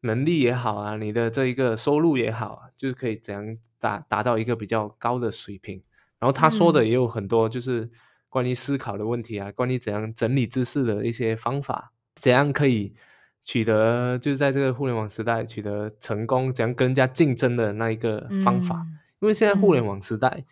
[0.00, 5.82] 能力也好啊，你的这一个收入也好啊，就是可以怎样达达到一个比较高的水平。
[6.18, 7.82] 然后他说的也有很多，就是。
[7.82, 7.90] 嗯
[8.30, 12.94] 关于思考的问题啊，关于怎样整理知识的一些方法，怎样可以
[13.42, 18.86] 取得就是在这个互联网时代取得成功，怎样跟人家竞争的那一个方法。
[18.86, 20.44] 嗯、因为现在互联网时代，嗯、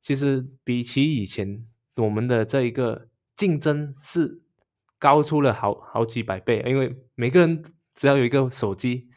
[0.00, 1.66] 其实比起以前，
[1.96, 4.40] 我们的这一个竞争是
[4.98, 7.62] 高出了好好几百倍，因为每个人
[7.94, 9.08] 只要有一个手机，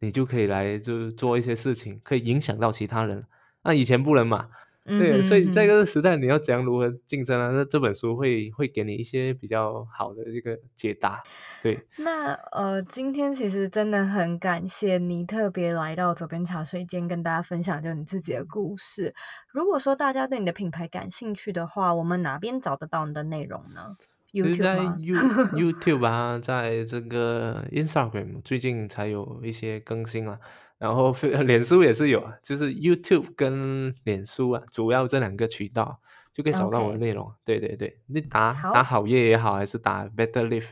[0.00, 3.26] 你就可以来就做一些事情，可以影响到其他人。
[3.62, 4.48] 那以前不能嘛？
[4.86, 7.50] 对，所以在这个时代，你要怎样如何竞争啊？
[7.50, 11.22] 那这本书会会给你一些比较好的这个解答。
[11.62, 19.14] 对，那呃，今天其实真的很感谢你特别来到左边茶水间，跟大家分享就你自己的故事。
[19.54, 23.96] 如果说大家对你的品牌感兴趣的话，我们哪边找得到你的内容呢
[24.32, 25.16] ？YouTube 在 You
[25.72, 30.38] YouTube 啊，在这个 Instagram 最近才有一些更新啊。
[30.76, 31.12] 然后，
[31.46, 36.00] 脸书也是有啊，就是 YouTube 跟脸书啊，主要这两个渠道
[36.32, 37.32] 就可以找到我的内容。
[37.44, 40.70] 对对对，你打好打好业也好，还是打 Better Life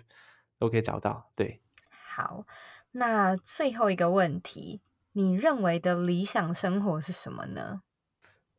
[0.58, 1.30] 都可以找到。
[1.36, 1.60] 对，
[2.06, 2.44] 好，
[2.90, 4.82] 那最后一个问题，
[5.12, 7.82] 你认为的理想生活是什么呢？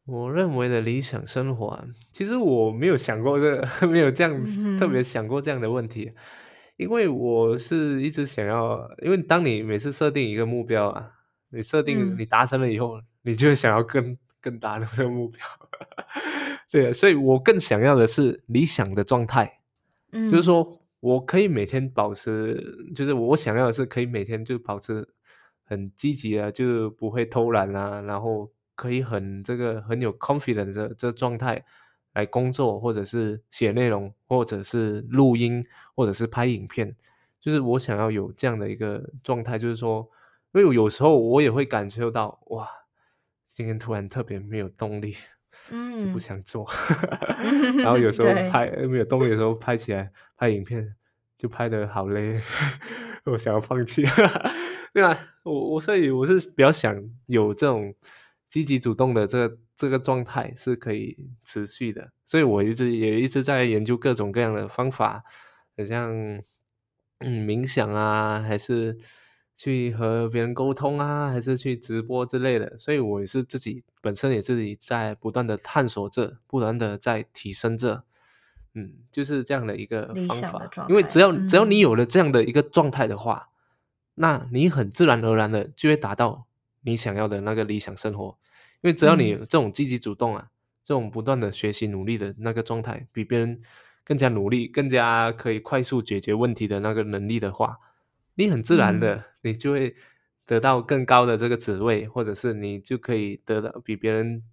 [0.05, 6.13] 我认为的理想生活啊，其实我没有想过这个， 没有这样、嗯、特别想过这样的问题，
[6.77, 11.11] 因为我是一直想要，因为当你每次设定一个目标啊。
[11.53, 15.39] 你设定你达成了以后，嗯、你就会想要更更大的这个目标，
[16.67, 19.59] 对，所以我更想要的是理想的状态，
[20.11, 25.07] 嗯，就是说我可以每天保持，就是我想要的是可以每天就保持
[25.63, 31.63] 很积极啊，就不会偷懒啊，然后可以很这个很有 confidence 的这个状态
[32.13, 35.63] 来工作，或者是写内容，或者是录音，
[35.95, 36.95] 或者是拍影片，
[37.39, 40.09] 就是我想要有这样的一个状态，就是说。
[40.53, 42.69] 因为有时候我也会感受到，哇，
[43.49, 45.15] 今天突然特别没有动力，
[45.69, 46.69] 嗯，就不想做。
[47.81, 50.95] 然后有时候拍没有动力的时候，拍起来拍影片
[51.39, 52.39] 就拍得好累，
[53.25, 54.03] 我想要放弃。
[54.93, 56.95] 对啊，我我所以我是比较想
[57.25, 57.95] 有这种
[58.47, 65.23] 积极主动的这个这个状态是可以持续的，所以我一直也一直在研究各种各样的方法，
[65.75, 66.11] 好像
[67.21, 68.99] 嗯冥想啊，还是。
[69.55, 78.03] 去和别人沟通啊，还是去直播之类的，所以我也是自己本身也自己在不断的探索着，不断的在提升着，
[78.73, 80.69] 嗯，就是这样的一个方法。
[80.89, 86.47] 因为只要只要你有了这样的一个状态的话，嗯，那你很自然而然的就会达到
[86.81, 88.37] 你想要的那个理想生活。
[88.81, 90.49] 因为只要你有这种积极主动啊，
[90.83, 93.61] 这种不断的学习努力的那个状态，比别人
[94.03, 97.77] 更加努力，更加可以快速解决问题的那个能力的话。
[98.35, 99.95] 你很自然的，你就会
[100.45, 104.43] 得到更高的这个职位，嗯、或者是你就可以得到比别人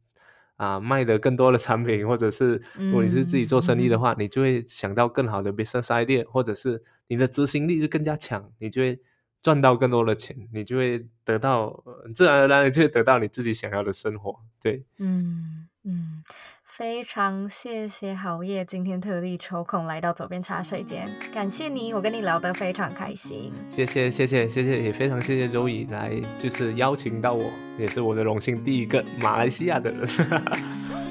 [0.56, 9.00] 啊卖的更多的产品，或者是如果你是自己做生意的话，嗯、你就会想到更好的 business idea，或者是你的执行力就更加强，你就会
[9.42, 11.82] 赚到更多的钱，你就会得到
[12.14, 14.40] 自然而然的就会得到你自己想要的生活。
[14.62, 16.22] 对，嗯嗯。
[16.80, 23.52] 非常谢谢好业今天特地抽空来到左边茶水间，感谢你，我跟你聊得非常开心。
[23.68, 30.08] 谢谢谢谢谢谢，也非常谢谢周乙来就是邀请到我，也是我的荣幸，第一个马来西亚的人。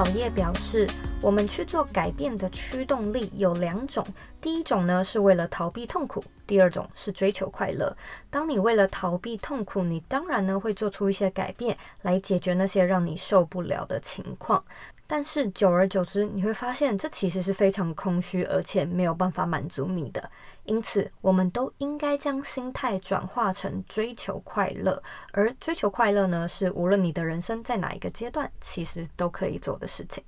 [0.00, 0.88] 好业表示。
[1.22, 4.02] 我们去做改变的驱动力有两种，
[4.40, 7.94] 第一种呢是为了逃避痛苦，第二种是追求快乐。
[8.30, 14.64] 当你为了逃避痛苦，你当然呢会做出一些改变来解决那些让你受不了的情况。
[15.12, 20.30] 但是久而久之，你会发现这其实是非常空虚，而且没有办法满足你的。
[20.62, 25.02] 因此，我们都应该将心态转化成追求快乐。
[25.32, 30.22] 而追求快乐呢，是无论你的人生在哪一个阶段，其实都可以做的事情。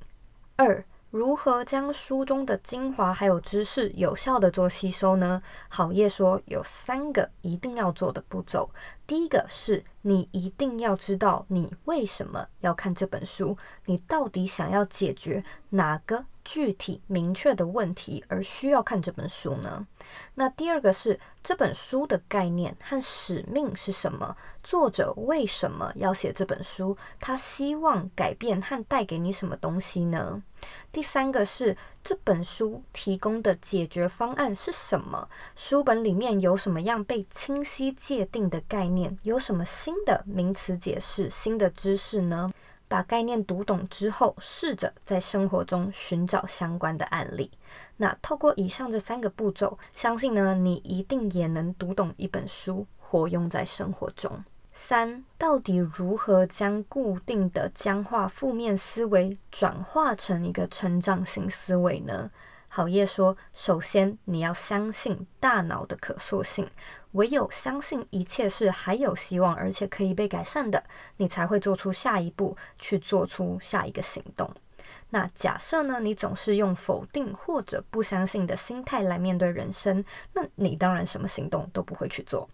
[0.56, 5.42] 二，如何将书中的精华还有知识有效的做吸收呢？
[5.68, 8.70] 好业说有三个一定要做的步骤。
[9.06, 13.54] 第一个是你一定要知道你为什么要看这本书，
[13.84, 19.86] 你到底想要解决哪个具体明确的问题而需要看这本书呢？
[20.34, 24.36] 那第二个是这本书的概念和使命是什么？
[24.62, 26.96] 作者为什么要写这本书？
[27.20, 30.42] 他希望改变和带给你什么东西呢？
[30.92, 35.28] 第三个是这本书提供的解决方案是什么？
[35.56, 39.16] 书本里面有什么样被清晰界定的概念？
[39.22, 42.50] 有什么新的名词解释、新的知识呢？
[42.92, 47.50] 把概念读懂之后，试着在生活中寻找相关的案例。
[47.96, 54.44] 那透过以上这三个步骤，相信呢，你一定也能读懂一本书，活用在生活中。
[54.74, 62.28] 三，到底如何将固定的僵化负面思维转化成一个成长型思维呢？
[62.74, 66.66] 好叶说：“首先，你要相信大脑的可塑性，
[67.10, 70.82] 唯有相信一切是还有希望，而且可以被改善的，
[71.18, 74.50] 你才会做出下一步，去做出下一个行动。
[75.10, 80.02] 那假设呢，你总是用否定或者不相信的心态来面对人生，
[80.32, 82.48] 那你当然什么行动都不会去做。”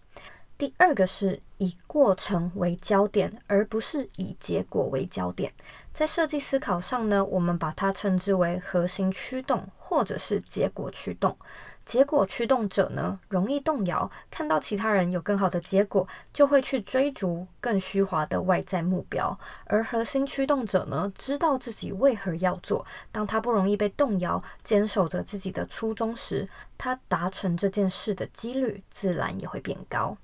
[0.57, 5.53] 第二个是以过程为焦点，而不是以结果为焦点。
[5.99, 11.37] 在设计思考上呢，我们把它称之为核心驱动，或者是结果驱动。
[11.83, 26.47] 结果驱动者呢，容易动摇，看到其他人有更好的结果，就会去追逐更虚华的外在目标；而核心驱动者呢，知道自己为何要做，当他不容易被动摇，坚守着自己的初衷时，
[26.77, 30.15] 他达成这件事的几率自然也会变高。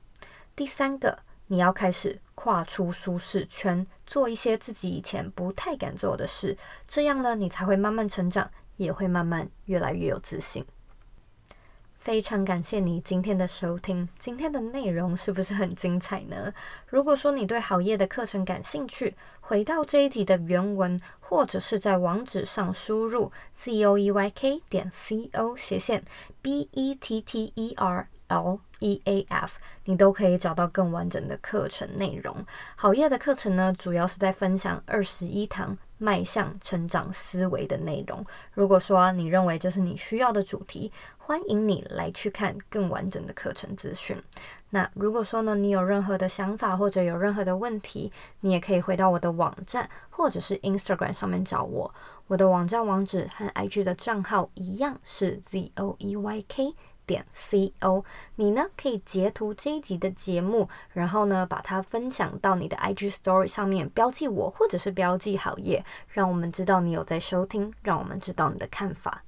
[0.55, 6.55] 第三个，你要开始跨出舒适圈，做一些自己以前不太敢做的事，
[6.85, 10.63] 这样呢，你才会慢慢成长，也会慢慢越来越有自信。
[11.97, 16.53] 非常感谢你今天的收听，今天的内容是不是很精彩呢？
[16.85, 26.03] 如果说你对好业的课程感兴趣，回到这一集的原文，或者是在网址上输入 z o e y k 点 c o 斜线
[26.43, 32.35] b e t t e r l e a f，你都可以找到更完整的课程内容。
[32.75, 38.25] 好业的课程呢，主要是在分享二十一堂迈向成长思维的内容。
[38.53, 44.21] 如果说你认为这是你需要的主题，欢迎你来去看更完整的课程资讯。
[44.71, 48.11] 那如果说呢，你有任何的想法或者有任何的问题，
[48.41, 51.93] 你也可以回到我的网站或者是 Instagram 上面找我。
[52.27, 56.75] 我的网站网址和 IG 的账号一样是 Z O E Y K。
[57.05, 58.03] 点 co，
[58.35, 69.23] 你呢可以截图这一集的节目，然后呢把它分享到你的 IG Story 上面，标记我或者是标记好业，让我们知道你有在收听，让我们知道你的看法。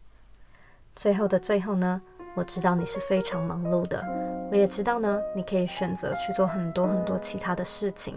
[0.96, 2.02] 最后的最后呢，
[2.36, 4.04] 我知道你是非常忙碌的，
[4.52, 8.16] 我也知道呢你可以选择去做很多很多其他的事情，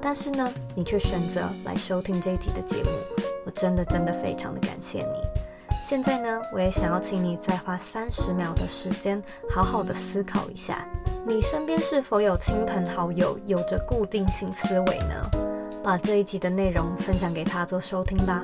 [0.00, 2.90] 但是呢你却选择来收听这一集的节目，
[3.44, 5.41] 我真的真的非常的感谢你。
[5.92, 10.88] 现在呢，我也想要请你再花三十秒的时间，好好的思考一下，
[11.26, 15.30] 你身边是否有亲朋好友有着固定性思维呢？
[15.84, 18.42] 把这一集的内容分享给他做收听吧。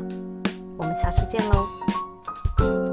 [0.76, 2.88] 我们下次见喽。